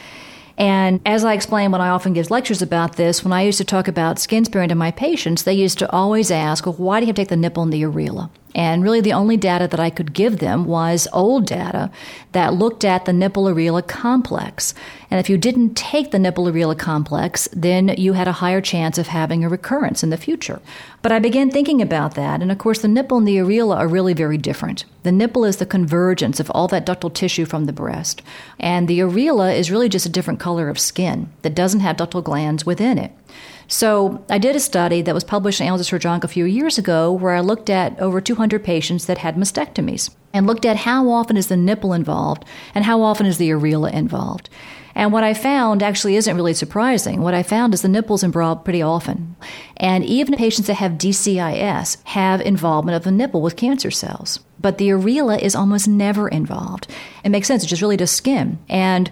And 0.58 1.00
as 1.06 1.24
I 1.24 1.32
explain 1.32 1.70
when 1.70 1.80
I 1.80 1.88
often 1.88 2.12
give 2.12 2.30
lectures 2.30 2.60
about 2.60 2.96
this, 2.96 3.24
when 3.24 3.32
I 3.32 3.42
used 3.42 3.58
to 3.58 3.64
talk 3.64 3.88
about 3.88 4.18
skin 4.18 4.44
sparing 4.44 4.68
to 4.68 4.74
my 4.74 4.90
patients, 4.90 5.44
they 5.44 5.54
used 5.54 5.78
to 5.78 5.90
always 5.90 6.30
ask, 6.30 6.66
well, 6.66 6.74
why 6.74 7.00
do 7.00 7.04
you 7.04 7.08
have 7.08 7.16
to 7.16 7.22
take 7.22 7.28
the 7.28 7.36
nipple 7.36 7.62
and 7.62 7.72
the 7.72 7.82
areola? 7.82 8.28
And 8.54 8.82
really, 8.82 9.00
the 9.00 9.12
only 9.12 9.36
data 9.36 9.66
that 9.68 9.80
I 9.80 9.90
could 9.90 10.12
give 10.12 10.38
them 10.38 10.66
was 10.66 11.08
old 11.12 11.46
data 11.46 11.90
that 12.32 12.54
looked 12.54 12.84
at 12.84 13.04
the 13.04 13.12
nipple 13.12 13.44
areola 13.44 13.86
complex. 13.86 14.74
And 15.10 15.18
if 15.18 15.30
you 15.30 15.38
didn't 15.38 15.74
take 15.74 16.10
the 16.10 16.18
nipple 16.18 16.44
areola 16.44 16.78
complex, 16.78 17.48
then 17.52 17.88
you 17.96 18.12
had 18.12 18.28
a 18.28 18.32
higher 18.32 18.60
chance 18.60 18.98
of 18.98 19.08
having 19.08 19.44
a 19.44 19.48
recurrence 19.48 20.02
in 20.02 20.10
the 20.10 20.16
future. 20.16 20.60
But 21.00 21.12
I 21.12 21.18
began 21.18 21.50
thinking 21.50 21.80
about 21.80 22.14
that, 22.14 22.42
and 22.42 22.52
of 22.52 22.58
course, 22.58 22.80
the 22.80 22.88
nipple 22.88 23.18
and 23.18 23.26
the 23.26 23.36
areola 23.36 23.76
are 23.76 23.88
really 23.88 24.14
very 24.14 24.38
different. 24.38 24.84
The 25.02 25.12
nipple 25.12 25.44
is 25.44 25.56
the 25.56 25.66
convergence 25.66 26.38
of 26.38 26.50
all 26.50 26.68
that 26.68 26.86
ductal 26.86 27.12
tissue 27.12 27.44
from 27.44 27.64
the 27.64 27.72
breast, 27.72 28.22
and 28.60 28.86
the 28.86 29.00
areola 29.00 29.56
is 29.56 29.70
really 29.70 29.88
just 29.88 30.06
a 30.06 30.10
different 30.10 30.40
color 30.40 30.68
of 30.68 30.78
skin 30.78 31.30
that 31.42 31.54
doesn't 31.54 31.80
have 31.80 31.96
ductal 31.96 32.22
glands 32.22 32.64
within 32.64 32.98
it. 32.98 33.12
So 33.68 34.24
I 34.28 34.38
did 34.38 34.56
a 34.56 34.60
study 34.60 35.02
that 35.02 35.14
was 35.14 35.24
published 35.24 35.60
in 35.60 35.66
Annals 35.66 35.80
of 35.80 35.86
Surg 35.86 36.06
Onc 36.06 36.24
a 36.24 36.28
few 36.28 36.44
years 36.44 36.78
ago 36.78 37.12
where 37.12 37.34
I 37.34 37.40
looked 37.40 37.70
at 37.70 37.98
over 38.00 38.20
200 38.20 38.62
patients 38.62 39.06
that 39.06 39.18
had 39.18 39.36
mastectomies 39.36 40.10
and 40.32 40.46
looked 40.46 40.64
at 40.64 40.78
how 40.78 41.08
often 41.08 41.36
is 41.36 41.48
the 41.48 41.56
nipple 41.56 41.92
involved 41.92 42.44
and 42.74 42.84
how 42.84 43.02
often 43.02 43.26
is 43.26 43.38
the 43.38 43.50
areola 43.50 43.92
involved. 43.92 44.48
And 44.94 45.12
what 45.12 45.24
I 45.24 45.32
found 45.34 45.82
actually 45.82 46.16
isn't 46.16 46.36
really 46.36 46.54
surprising. 46.54 47.22
What 47.22 47.34
I 47.34 47.42
found 47.42 47.72
is 47.72 47.82
the 47.82 47.88
nipples 47.88 48.22
involved 48.22 48.64
pretty 48.64 48.82
often. 48.82 49.36
And 49.76 50.04
even 50.04 50.36
patients 50.36 50.66
that 50.66 50.74
have 50.74 50.92
DCIS 50.92 52.02
have 52.04 52.40
involvement 52.42 52.96
of 52.96 53.04
the 53.04 53.10
nipple 53.10 53.40
with 53.40 53.56
cancer 53.56 53.90
cells. 53.90 54.40
But 54.60 54.78
the 54.78 54.90
areola 54.90 55.40
is 55.40 55.54
almost 55.54 55.88
never 55.88 56.28
involved. 56.28 56.88
It 57.24 57.30
makes 57.30 57.48
sense, 57.48 57.62
it's 57.62 57.70
just 57.70 57.82
really 57.82 57.96
just 57.96 58.16
skin. 58.16 58.58
And 58.68 59.10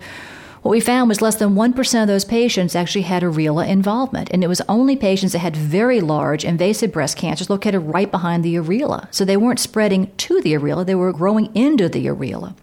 what 0.62 0.72
we 0.72 0.80
found 0.80 1.08
was 1.08 1.22
less 1.22 1.36
than 1.36 1.54
1% 1.54 2.02
of 2.02 2.06
those 2.06 2.26
patients 2.26 2.76
actually 2.76 3.02
had 3.02 3.22
areola 3.22 3.66
involvement, 3.66 4.28
and 4.30 4.44
it 4.44 4.46
was 4.46 4.60
only 4.68 4.94
patients 4.94 5.32
that 5.32 5.38
had 5.38 5.56
very 5.56 6.02
large 6.02 6.44
invasive 6.44 6.92
breast 6.92 7.16
cancers 7.16 7.48
located 7.48 7.80
right 7.80 8.10
behind 8.10 8.44
the 8.44 8.56
areola. 8.56 9.06
So 9.10 9.24
they 9.24 9.38
weren't 9.38 9.58
spreading 9.58 10.12
to 10.18 10.40
the 10.42 10.52
areola, 10.52 10.84
they 10.84 10.94
were 10.94 11.12
growing 11.12 11.54
into 11.56 11.88
the 11.88 12.04
areola. 12.06 12.54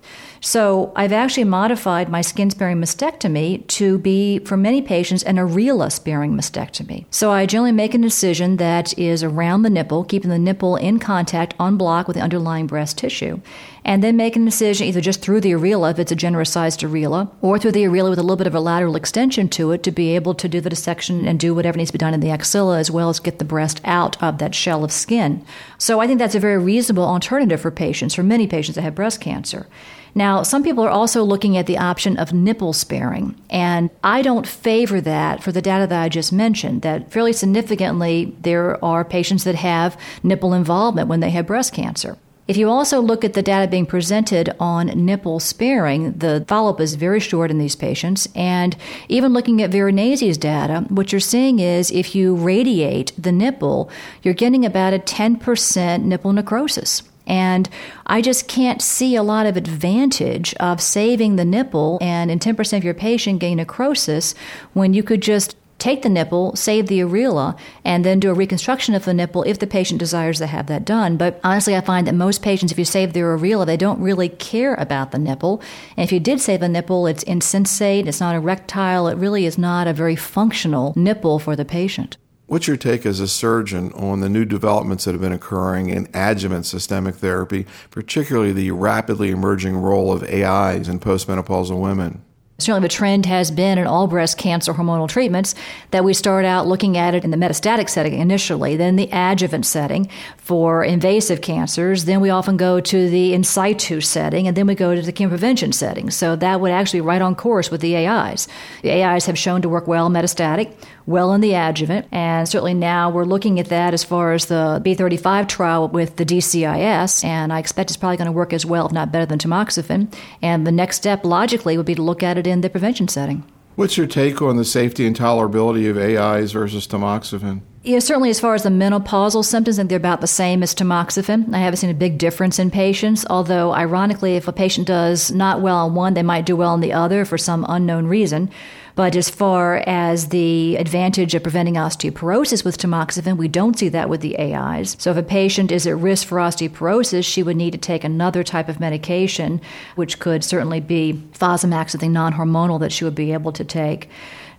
So 0.41 0.91
I've 0.95 1.11
actually 1.11 1.45
modified 1.45 2.09
my 2.09 2.21
skin 2.21 2.49
sparing 2.49 2.77
mastectomy 2.77 3.65
to 3.67 3.97
be, 3.97 4.39
for 4.39 4.57
many 4.57 4.81
patients, 4.81 5.23
an 5.23 5.37
areola 5.37 5.91
sparing 5.91 6.33
mastectomy. 6.33 7.05
So 7.09 7.31
I 7.31 7.45
generally 7.45 7.71
make 7.71 7.93
a 7.93 7.97
decision 7.97 8.57
that 8.57 8.97
is 8.97 9.23
around 9.23 9.63
the 9.63 9.69
nipple, 9.69 10.03
keeping 10.03 10.29
the 10.29 10.39
nipple 10.39 10.75
in 10.75 10.99
contact 10.99 11.55
en 11.59 11.77
bloc 11.77 12.07
with 12.07 12.15
the 12.15 12.23
underlying 12.23 12.67
breast 12.67 12.97
tissue, 12.97 13.41
and 13.83 14.03
then 14.03 14.17
make 14.17 14.35
a 14.35 14.39
decision 14.39 14.87
either 14.87 15.01
just 15.01 15.21
through 15.21 15.41
the 15.41 15.51
areola, 15.51 15.91
if 15.91 15.99
it's 15.99 16.11
a 16.11 16.15
generous 16.15 16.51
sized 16.51 16.81
areola, 16.81 17.29
or 17.41 17.57
through 17.57 17.71
the 17.71 17.83
areola 17.83 18.09
with 18.09 18.19
a 18.19 18.23
little 18.23 18.35
bit 18.35 18.47
of 18.47 18.55
a 18.55 18.59
lateral 18.59 18.95
extension 18.95 19.47
to 19.49 19.71
it 19.71 19.81
to 19.83 19.91
be 19.91 20.15
able 20.15 20.33
to 20.35 20.47
do 20.47 20.61
the 20.61 20.69
dissection 20.69 21.27
and 21.27 21.39
do 21.39 21.55
whatever 21.55 21.77
needs 21.77 21.89
to 21.89 21.93
be 21.93 21.97
done 21.97 22.13
in 22.13 22.19
the 22.19 22.29
axilla 22.29 22.77
as 22.77 22.91
well 22.91 23.09
as 23.09 23.19
get 23.19 23.39
the 23.39 23.45
breast 23.45 23.81
out 23.85 24.21
of 24.21 24.37
that 24.37 24.53
shell 24.53 24.83
of 24.83 24.91
skin. 24.91 25.43
So 25.77 25.99
I 25.99 26.07
think 26.07 26.19
that's 26.19 26.35
a 26.35 26.39
very 26.39 26.57
reasonable 26.57 27.05
alternative 27.05 27.61
for 27.61 27.71
patients, 27.71 28.13
for 28.13 28.23
many 28.23 28.47
patients 28.47 28.75
that 28.75 28.81
have 28.81 28.95
breast 28.95 29.21
cancer. 29.21 29.67
Now, 30.15 30.43
some 30.43 30.63
people 30.63 30.83
are 30.83 30.89
also 30.89 31.23
looking 31.23 31.57
at 31.57 31.67
the 31.67 31.77
option 31.77 32.17
of 32.17 32.33
nipple 32.33 32.73
sparing, 32.73 33.39
and 33.49 33.89
I 34.03 34.21
don't 34.21 34.47
favor 34.47 34.99
that 35.01 35.43
for 35.43 35.51
the 35.51 35.61
data 35.61 35.87
that 35.87 36.01
I 36.01 36.09
just 36.09 36.33
mentioned, 36.33 36.81
that 36.81 37.11
fairly 37.11 37.33
significantly 37.33 38.35
there 38.41 38.83
are 38.83 39.05
patients 39.05 39.43
that 39.43 39.55
have 39.55 39.99
nipple 40.23 40.53
involvement 40.53 41.07
when 41.07 41.19
they 41.19 41.29
have 41.31 41.47
breast 41.47 41.73
cancer. 41.73 42.17
If 42.47 42.55
you 42.55 42.69
also 42.69 43.01
look 43.01 43.25
at 43.25 43.33
the 43.33 43.41
data 43.41 43.69
being 43.69 43.85
presented 43.85 44.55
on 44.57 44.87
nipple 45.05 45.41
sparing, 45.41 46.13
the 46.13 46.45
follow 46.47 46.69
up 46.69 46.79
is 46.79 46.95
very 46.95 47.19
short 47.19 47.51
in 47.51 47.57
these 47.57 47.75
patients. 47.75 48.25
And 48.35 48.77
even 49.09 49.33
looking 49.33 49.61
at 49.61 49.69
Veronesi's 49.69 50.37
data, 50.37 50.85
what 50.87 51.11
you're 51.11 51.19
seeing 51.19 51.59
is 51.59 51.91
if 51.91 52.15
you 52.15 52.35
radiate 52.35 53.11
the 53.17 53.33
nipple, 53.33 53.89
you're 54.23 54.33
getting 54.33 54.65
about 54.65 54.93
a 54.93 54.99
10% 54.99 56.03
nipple 56.03 56.31
necrosis. 56.31 57.03
And 57.27 57.69
I 58.07 58.21
just 58.21 58.47
can't 58.47 58.81
see 58.81 59.15
a 59.15 59.23
lot 59.23 59.45
of 59.45 59.57
advantage 59.57 60.55
of 60.55 60.81
saving 60.81 61.35
the 61.35 61.45
nipple 61.45 61.99
and 62.01 62.31
in 62.31 62.39
10% 62.39 62.77
of 62.77 62.83
your 62.83 62.93
patient 62.93 63.39
getting 63.39 63.57
necrosis 63.57 64.33
when 64.73 64.93
you 64.93 65.03
could 65.03 65.21
just 65.21 65.55
take 65.79 66.01
the 66.01 66.09
nipple, 66.09 66.55
save 66.55 66.87
the 66.87 66.99
areola, 66.99 67.57
and 67.85 68.03
then 68.03 68.19
do 68.19 68.31
a 68.31 68.33
reconstruction 68.33 68.95
of 68.95 69.05
the 69.05 69.13
nipple 69.13 69.43
if 69.43 69.59
the 69.59 69.67
patient 69.67 69.99
desires 69.99 70.39
to 70.39 70.47
have 70.47 70.67
that 70.67 70.85
done. 70.85 71.17
But 71.17 71.39
honestly, 71.43 71.75
I 71.75 71.81
find 71.81 72.07
that 72.07 72.15
most 72.15 72.41
patients, 72.41 72.71
if 72.71 72.79
you 72.79 72.85
save 72.85 73.13
their 73.13 73.37
areola, 73.37 73.65
they 73.65 73.77
don't 73.77 74.01
really 74.01 74.29
care 74.29 74.73
about 74.75 75.11
the 75.11 75.19
nipple. 75.19 75.61
And 75.95 76.03
if 76.03 76.11
you 76.11 76.19
did 76.19 76.41
save 76.41 76.61
the 76.61 76.69
nipple, 76.69 77.05
it's 77.07 77.23
insensate, 77.23 78.07
it's 78.07 78.19
not 78.19 78.35
erectile, 78.35 79.07
it 79.07 79.17
really 79.17 79.45
is 79.45 79.57
not 79.57 79.87
a 79.87 79.93
very 79.93 80.15
functional 80.15 80.93
nipple 80.95 81.39
for 81.39 81.55
the 81.55 81.65
patient. 81.65 82.17
What's 82.47 82.65
your 82.65 82.77
take 82.77 83.05
as 83.05 83.19
a 83.19 83.27
surgeon 83.27 83.91
on 83.91 84.21
the 84.21 84.29
new 84.29 84.45
developments 84.45 85.03
that 85.03 85.11
have 85.11 85.19
been 85.19 85.33
occurring 85.33 85.89
in 85.89 86.07
adjuvant 86.13 86.65
systemic 86.65 87.15
therapy, 87.15 87.65
particularly 87.91 88.53
the 88.53 88.71
rapidly 88.71 89.31
emerging 89.31 89.75
role 89.75 90.13
of 90.13 90.23
AIs 90.23 90.87
in 90.87 91.01
postmenopausal 91.01 91.77
women? 91.77 92.23
Certainly, 92.59 92.87
the 92.87 92.93
trend 92.93 93.27
has 93.27 93.51
been 93.51 93.77
in 93.77 93.85
all 93.85 94.07
breast 94.07 94.39
cancer 94.39 94.73
hormonal 94.73 95.07
treatments 95.07 95.53
that 95.91 96.03
we 96.03 96.13
start 96.13 96.43
out 96.43 96.65
looking 96.65 96.97
at 96.97 97.13
it 97.13 97.23
in 97.23 97.29
the 97.29 97.37
metastatic 97.37 97.87
setting 97.87 98.13
initially, 98.13 98.75
then 98.75 98.95
the 98.95 99.09
adjuvant 99.11 99.65
setting 99.65 100.09
for 100.37 100.83
invasive 100.83 101.41
cancers, 101.41 102.05
then 102.05 102.19
we 102.19 102.31
often 102.31 102.57
go 102.57 102.79
to 102.79 103.09
the 103.09 103.33
in 103.33 103.43
situ 103.43 104.01
setting, 104.01 104.47
and 104.47 104.57
then 104.57 104.65
we 104.65 104.73
go 104.73 104.95
to 104.95 105.01
the 105.03 105.13
chemo 105.13 105.29
prevention 105.29 105.71
setting. 105.71 106.09
So 106.09 106.35
that 106.35 106.59
would 106.59 106.71
actually 106.71 107.01
be 107.01 107.05
right 107.05 107.21
on 107.21 107.35
course 107.35 107.69
with 107.69 107.81
the 107.81 107.95
AIs. 107.95 108.47
The 108.81 109.03
AIs 109.03 109.27
have 109.27 109.37
shown 109.37 109.61
to 109.61 109.69
work 109.69 109.87
well 109.87 110.09
metastatic, 110.09 110.73
well 111.05 111.33
in 111.33 111.41
the 111.41 111.53
adjuvant, 111.53 112.07
and 112.11 112.49
certainly 112.49 112.73
now 112.73 113.09
we're 113.09 113.23
looking 113.23 113.59
at 113.59 113.67
that 113.67 113.93
as 113.93 114.03
far 114.03 114.33
as 114.33 114.47
the 114.47 114.81
B35 114.83 115.47
trial 115.47 115.87
with 115.89 116.15
the 116.15 116.25
DCIS, 116.25 117.23
and 117.23 117.53
I 117.53 117.59
expect 117.59 117.91
it's 117.91 117.97
probably 117.97 118.17
going 118.17 118.25
to 118.25 118.31
work 118.31 118.51
as 118.51 118.65
well, 118.65 118.87
if 118.87 118.91
not 118.91 119.11
better 119.11 119.25
than 119.25 119.37
tamoxifen. 119.37 120.11
And 120.41 120.65
the 120.65 120.71
next 120.71 120.97
step, 120.97 121.23
logically, 121.23 121.77
would 121.77 121.85
be 121.85 121.95
to 121.95 122.01
look 122.01 122.23
at 122.23 122.37
it 122.37 122.46
in 122.51 122.61
the 122.61 122.69
prevention 122.69 123.07
setting. 123.07 123.43
What's 123.75 123.97
your 123.97 124.07
take 124.07 124.41
on 124.41 124.57
the 124.57 124.65
safety 124.65 125.05
and 125.05 125.15
tolerability 125.15 125.89
of 125.89 125.97
AIs 125.97 126.51
versus 126.51 126.87
tamoxifen? 126.87 127.61
Yeah, 127.87 127.99
certainly 127.99 128.29
as 128.29 128.41
far 128.41 128.53
as 128.53 128.63
the 128.63 128.69
menopausal 128.69 129.45
symptoms, 129.45 129.77
think 129.77 129.87
they're 129.87 129.95
about 129.95 130.19
the 130.19 130.27
same 130.27 130.61
as 130.61 130.75
tamoxifen. 130.75 131.53
I 131.53 131.59
haven't 131.59 131.77
seen 131.77 131.89
a 131.89 131.93
big 131.93 132.17
difference 132.17 132.59
in 132.59 132.69
patients, 132.69 133.25
although 133.29 133.73
ironically, 133.73 134.35
if 134.35 134.45
a 134.49 134.51
patient 134.51 134.87
does 134.87 135.31
not 135.31 135.61
well 135.61 135.77
on 135.77 135.95
one, 135.95 136.13
they 136.13 136.21
might 136.21 136.45
do 136.45 136.57
well 136.57 136.73
on 136.73 136.81
the 136.81 136.91
other 136.91 137.23
for 137.23 137.37
some 137.37 137.65
unknown 137.69 138.07
reason. 138.07 138.51
But 138.95 139.15
as 139.15 139.29
far 139.29 139.83
as 139.87 140.29
the 140.29 140.75
advantage 140.75 141.33
of 141.33 141.43
preventing 141.43 141.75
osteoporosis 141.75 142.65
with 142.65 142.77
tamoxifen, 142.77 143.37
we 143.37 143.47
don't 143.47 143.79
see 143.79 143.87
that 143.87 144.09
with 144.09 144.19
the 144.19 144.37
AIs. 144.37 144.97
So 144.99 145.11
if 145.11 145.17
a 145.17 145.23
patient 145.23 145.71
is 145.71 145.87
at 145.87 145.95
risk 145.97 146.27
for 146.27 146.39
osteoporosis, 146.39 147.23
she 147.23 147.41
would 147.41 147.55
need 147.55 147.71
to 147.71 147.77
take 147.77 148.03
another 148.03 148.43
type 148.43 148.67
of 148.67 148.81
medication, 148.81 149.61
which 149.95 150.19
could 150.19 150.43
certainly 150.43 150.81
be 150.81 151.13
Fosamax, 151.39 151.91
something 151.91 152.11
non 152.11 152.33
hormonal 152.33 152.81
that 152.81 152.91
she 152.91 153.05
would 153.05 153.15
be 153.15 153.31
able 153.31 153.53
to 153.53 153.63
take. 153.63 154.09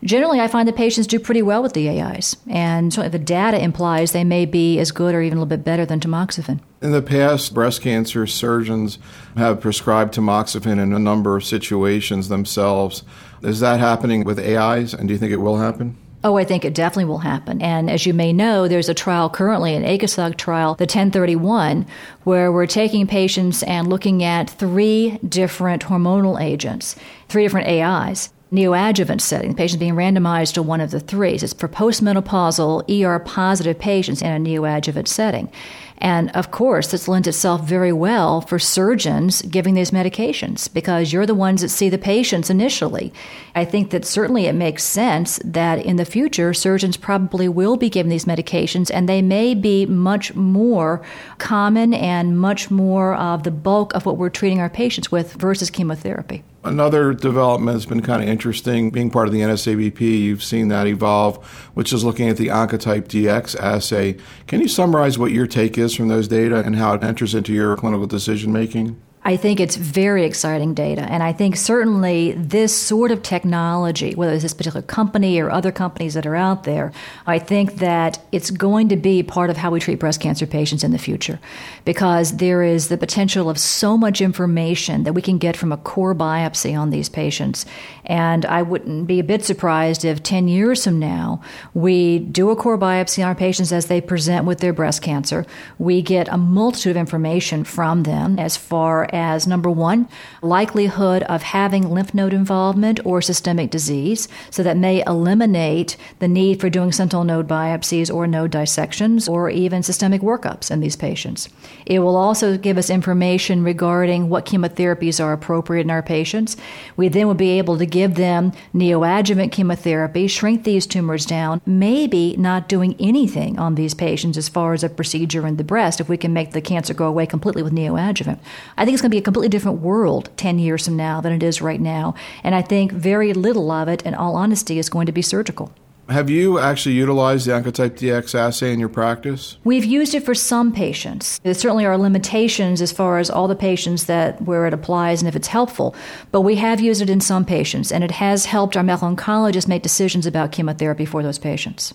Generally, 0.05 0.41
I 0.41 0.47
find 0.47 0.69
that 0.69 0.77
patients 0.77 1.09
do 1.09 1.19
pretty 1.19 1.43
well 1.43 1.63
with 1.63 1.73
the 1.73 1.89
AIs, 1.89 2.37
and 2.49 2.93
certainly 2.93 3.19
the 3.19 3.25
data 3.25 3.61
implies 3.61 4.13
they 4.13 4.23
may 4.23 4.47
be 4.47 4.79
as 4.79 4.93
good 4.93 5.15
or 5.15 5.23
even 5.23 5.39
a 5.39 5.41
little 5.41 5.57
bit 5.57 5.65
better 5.65 5.85
than 5.85 5.99
tamoxifen. 5.99 6.61
In 6.81 6.93
the 6.93 7.03
past, 7.03 7.53
breast 7.53 7.83
cancer 7.83 8.25
surgeons 8.27 8.99
have 9.37 9.61
prescribed 9.61 10.15
tamoxifen 10.15 10.81
in 10.81 10.93
a 10.93 11.01
number 11.01 11.37
of 11.37 11.45
situations 11.45 12.29
themselves. 12.29 13.03
Is 13.43 13.59
that 13.59 13.81
happening 13.81 14.23
with 14.23 14.39
AIs, 14.39 14.95
and 14.95 15.09
do 15.09 15.15
you 15.15 15.19
think 15.19 15.33
it 15.33 15.39
will 15.39 15.57
happen? 15.57 15.97
Oh, 16.23 16.37
I 16.37 16.45
think 16.45 16.65
it 16.65 16.75
definitely 16.75 17.05
will 17.07 17.19
happen. 17.19 17.61
And 17.61 17.91
as 17.91 18.07
you 18.07 18.15
may 18.15 18.33
know, 18.33 18.69
there's 18.69 18.89
a 18.89 18.95
trial 18.95 19.29
currently, 19.31 19.75
an 19.75 19.85
ACOSOG 19.85 20.37
trial, 20.37 20.75
the 20.75 20.83
1031, 20.83 21.87
where 22.23 22.53
we're 22.53 22.67
taking 22.67 23.07
patients 23.07 23.63
and 23.65 23.89
looking 23.89 24.23
at 24.23 24.51
three 24.51 25.19
different 25.29 25.85
hormonal 25.85 26.41
agents, 26.41 26.97
three 27.29 27.45
different 27.45 27.69
AIs 27.69 28.31
neoadjuvant 28.53 29.21
setting. 29.21 29.51
The 29.51 29.57
patient 29.57 29.81
being 29.81 29.95
randomized 29.95 30.55
to 30.55 30.63
one 30.63 30.81
of 30.81 30.91
the 30.91 31.01
threes. 31.01 31.43
It's 31.43 31.53
for 31.53 31.69
postmenopausal 31.69 32.89
ER 32.89 33.19
positive 33.19 33.79
patients 33.79 34.23
in 34.23 34.31
a 34.31 34.39
neoadjuvant 34.39 35.09
setting. 35.09 35.51
And 35.99 36.31
of 36.31 36.51
course, 36.51 36.91
this 36.91 37.09
lends 37.09 37.29
itself 37.29 37.65
very 37.65 37.93
well 37.93 38.41
for 38.41 38.59
surgeons 38.59 39.43
giving 39.43 39.75
these 39.75 39.91
medications 39.91 40.73
because 40.73 41.13
you're 41.13 41.27
the 41.27 41.35
ones 41.35 41.61
that 41.61 41.69
see 41.69 41.89
the 41.89 41.99
patients 41.99 42.51
initially. 42.51 43.13
I 43.55 43.65
think 43.65 43.91
that 43.91 44.05
certainly 44.05 44.47
it 44.47 44.55
makes 44.55 44.85
sense 44.85 45.41
that 45.45 45.85
in 45.85 45.97
the 45.97 46.05
future, 46.05 46.55
surgeons 46.55 46.97
probably 46.97 47.49
will 47.49 47.77
be 47.77 47.91
given 47.91 48.11
these 48.11 48.25
medications 48.25 48.91
and 48.93 49.09
they 49.09 49.23
may 49.23 49.55
be 49.55 49.87
much 49.87 50.35
more 50.35 51.03
common 51.39 51.93
and 51.93 52.39
much 52.39 52.71
more 52.71 53.15
of 53.17 53.43
the 53.43 53.51
bulk 53.51 53.95
of 53.95 54.07
what 54.07 54.17
we're 54.17 54.31
treating 54.31 54.61
our 54.61 54.71
patients 54.71 55.11
with 55.11 55.33
versus 55.35 55.71
chemotherapy. 55.71 56.45
Another 56.65 57.15
development 57.15 57.77
that's 57.77 57.87
been 57.87 58.03
kind 58.03 58.21
of 58.23 58.29
interesting. 58.29 58.91
Being 58.91 59.11
part 59.11 59.29
of 59.29 59.33
the 59.33 59.41
NSABP, 59.41 60.01
you've 60.01 60.43
seen 60.43 60.69
that 60.69 60.87
evolve, 60.89 61.43
which 61.75 61.93
is 61.93 62.05
looking 62.05 62.29
at 62.29 62.37
the 62.37 62.49
Oncotype 62.49 63.07
DX 63.07 63.57
assay. 63.59 64.17
Can 64.49 64.61
you 64.61 64.69
summarize 64.69 65.19
what 65.19 65.31
your 65.31 65.47
take 65.47 65.79
is 65.79 65.88
from 65.95 66.09
those 66.09 66.29
data 66.29 66.61
and 66.61 66.77
how 66.77 66.95
it 66.95 67.03
enters 67.03 67.35
into 67.35 67.53
your 67.53 67.77
clinical 67.77 68.07
decision 68.07 68.53
making? 68.53 69.01
I 69.25 69.37
think 69.37 69.61
it's 69.61 69.77
very 69.77 70.25
exciting 70.25 70.75
data. 70.75 71.03
And 71.03 71.23
I 71.23 71.33
think 71.33 71.57
certainly 71.57 72.33
this 72.33 72.75
sort 72.75 73.11
of 73.11 73.23
technology, 73.23 74.15
whether 74.15 74.33
it's 74.33 74.43
this 74.43 74.55
particular 74.55 74.81
company 74.81 75.39
or 75.39 75.51
other 75.51 75.73
companies 75.73 76.15
that 76.15 76.25
are 76.25 76.37
out 76.37 76.65
there, 76.65 76.93
I 77.27 77.39
think 77.39 77.75
that 77.77 78.21
it's 78.33 78.51
going 78.51 78.89
to 78.89 78.97
be 78.97 79.23
part 79.23 79.51
of 79.51 79.57
how 79.57 79.71
we 79.71 79.81
treat 79.81 79.99
breast 79.99 80.21
cancer 80.21 80.47
patients 80.47 80.83
in 80.83 80.93
the 80.93 80.99
future 80.99 81.41
because 81.85 82.37
there 82.37 82.63
is 82.63 82.89
the 82.89 82.97
potential 82.97 83.51
of 83.51 83.59
so 83.59 83.99
much 83.99 84.21
information 84.21 85.03
that 85.03 85.13
we 85.13 85.21
can 85.21 85.37
get 85.37 85.57
from 85.57 85.73
a 85.73 85.77
core 85.77 86.15
biopsy 86.15 86.79
on 86.79 86.91
these 86.91 87.09
patients. 87.09 87.67
And 88.09 88.47
I 88.47 88.63
wouldn't 88.63 89.07
be 89.07 89.21
a 89.21 89.25
bit 89.25 89.45
surprised 89.45 90.05
if 90.05 90.23
10 90.23 90.49
years 90.49 90.83
from 90.85 90.99
now 90.99 91.43
we 91.75 92.19
do 92.19 92.51
a 92.51 92.57
core 92.57 92.79
biopsy 92.79 93.23
on 93.23 93.29
our 93.29 93.35
patients 93.35 93.71
as 93.71 93.87
they 93.87 94.01
present 94.01 94.47
with 94.47 94.61
their 94.61 94.73
breast 94.73 95.03
cancer. 95.03 95.45
We 95.79 96.01
get 96.01 96.27
a 96.29 96.39
multitude 96.39 96.93
of 96.93 96.97
information 96.97 97.65
from 97.65 98.05
them 98.05 98.39
as 98.39 98.57
far 98.57 99.09
as 99.13 99.47
number 99.47 99.71
one, 99.71 100.09
likelihood 100.41 101.23
of 101.25 101.43
having 101.43 101.91
lymph 101.91 102.15
node 102.15 102.33
involvement 102.33 103.01
or 103.05 103.21
systemic 103.21 103.71
disease. 103.71 104.29
So 104.51 104.63
that 104.63 104.77
may 104.77 105.05
eliminate 105.07 105.97
the 106.19 106.29
need 106.29 106.61
for 106.61 106.71
doing 106.71 106.93
sentinel 106.93 107.25
node 107.25 107.47
biopsies 107.47 108.13
or 108.13 108.27
node 108.27 108.53
dissections 108.53 109.29
or 109.29 109.51
even 109.51 109.83
systemic 109.83 110.23
workups 110.23 110.71
in 110.71 110.81
these 110.81 110.97
patients. 110.97 111.49
It 111.85 111.99
will 111.99 112.17
also 112.17 112.57
give 112.57 112.79
us 112.79 112.89
information 112.89 113.63
regarding 113.63 114.29
what 114.29 114.47
chemotherapies 114.47 115.23
are 115.23 115.33
appropriate 115.33 115.83
in 115.83 115.91
our 115.91 116.03
patients. 116.03 116.57
We 116.97 117.09
then 117.09 117.27
will 117.27 117.35
be 117.35 117.59
able 117.59 117.77
to 117.79 117.87
give 117.99 118.15
them 118.15 118.53
neoadjuvant 118.73 119.51
chemotherapy, 119.51 120.29
shrink 120.29 120.63
these 120.63 120.87
tumors 120.87 121.27
down, 121.27 121.61
maybe 121.67 122.37
not 122.39 122.69
doing 122.69 122.95
anything 123.01 123.59
on 123.59 123.75
these 123.75 123.93
patients 123.93 124.39
as 124.39 124.49
far 124.49 124.73
as 124.73 124.85
a 124.85 124.89
procedure 124.89 125.49
in 125.49 125.57
the 125.57 125.65
breast 125.65 126.01
if 126.01 126.09
we 126.09 126.17
can 126.17 126.33
make 126.33 126.53
the 126.53 126.61
cancer 126.61 126.95
go 126.95 127.07
away 127.09 127.27
completely 127.27 127.61
with 127.61 127.73
neoadjuvant. 127.73 128.39
I 128.77 128.85
think 128.85 128.95
it's 128.95 129.03
going 129.03 129.11
to 129.11 129.17
be 129.17 129.19
a 129.19 129.29
completely 129.29 129.49
different 129.49 129.81
world 129.81 130.31
10 130.37 130.61
years 130.61 130.85
from 130.85 130.97
now 130.97 131.21
than 131.21 131.33
it 131.33 131.43
is 131.43 131.61
right 131.61 131.81
now. 131.81 132.15
And 132.45 132.55
I 132.55 132.63
think 132.63 132.93
very 132.93 133.33
little 133.33 133.69
of 133.73 133.89
it, 133.89 134.03
in 134.03 134.15
all 134.15 134.37
honesty, 134.37 134.79
is 134.79 134.89
going 134.89 135.07
to 135.07 135.13
be 135.13 135.23
surgical. 135.23 135.73
Have 136.09 136.31
you 136.31 136.59
actually 136.59 136.95
utilized 136.95 137.47
the 137.47 137.53
Oncotype 137.53 137.91
DX 137.91 138.35
assay 138.35 138.73
in 138.73 138.81
your 138.81 138.89
practice? 138.89 139.59
We've 139.63 139.85
used 139.85 140.15
it 140.15 140.23
for 140.23 140.35
some 140.35 140.73
patients. 140.73 141.39
There 141.41 141.53
certainly 141.53 141.85
are 141.85 141.99
limitations 141.99 142.81
as 142.81 142.93
far 142.93 143.19
as 143.19 143.29
all 143.29 143.47
the 143.47 143.55
patients 143.55 144.07
that 144.07 144.41
where 144.41 144.67
it 144.67 144.73
applies 144.73 145.21
and 145.21 145.29
if 145.29 145.37
it's 145.37 145.49
helpful, 145.49 145.95
but 146.33 146.41
we 146.41 146.55
have 146.55 146.81
used 146.81 147.03
it 147.03 147.11
in 147.11 147.21
some 147.21 147.45
patients, 147.45 147.93
and 147.93 148.03
it 148.03 148.13
has 148.13 148.47
helped 148.47 148.75
our 148.75 148.83
medical 148.83 149.15
oncologists 149.15 149.69
make 149.69 149.83
decisions 149.83 150.25
about 150.25 150.51
chemotherapy 150.51 151.05
for 151.05 151.23
those 151.23 151.39
patients. 151.39 151.93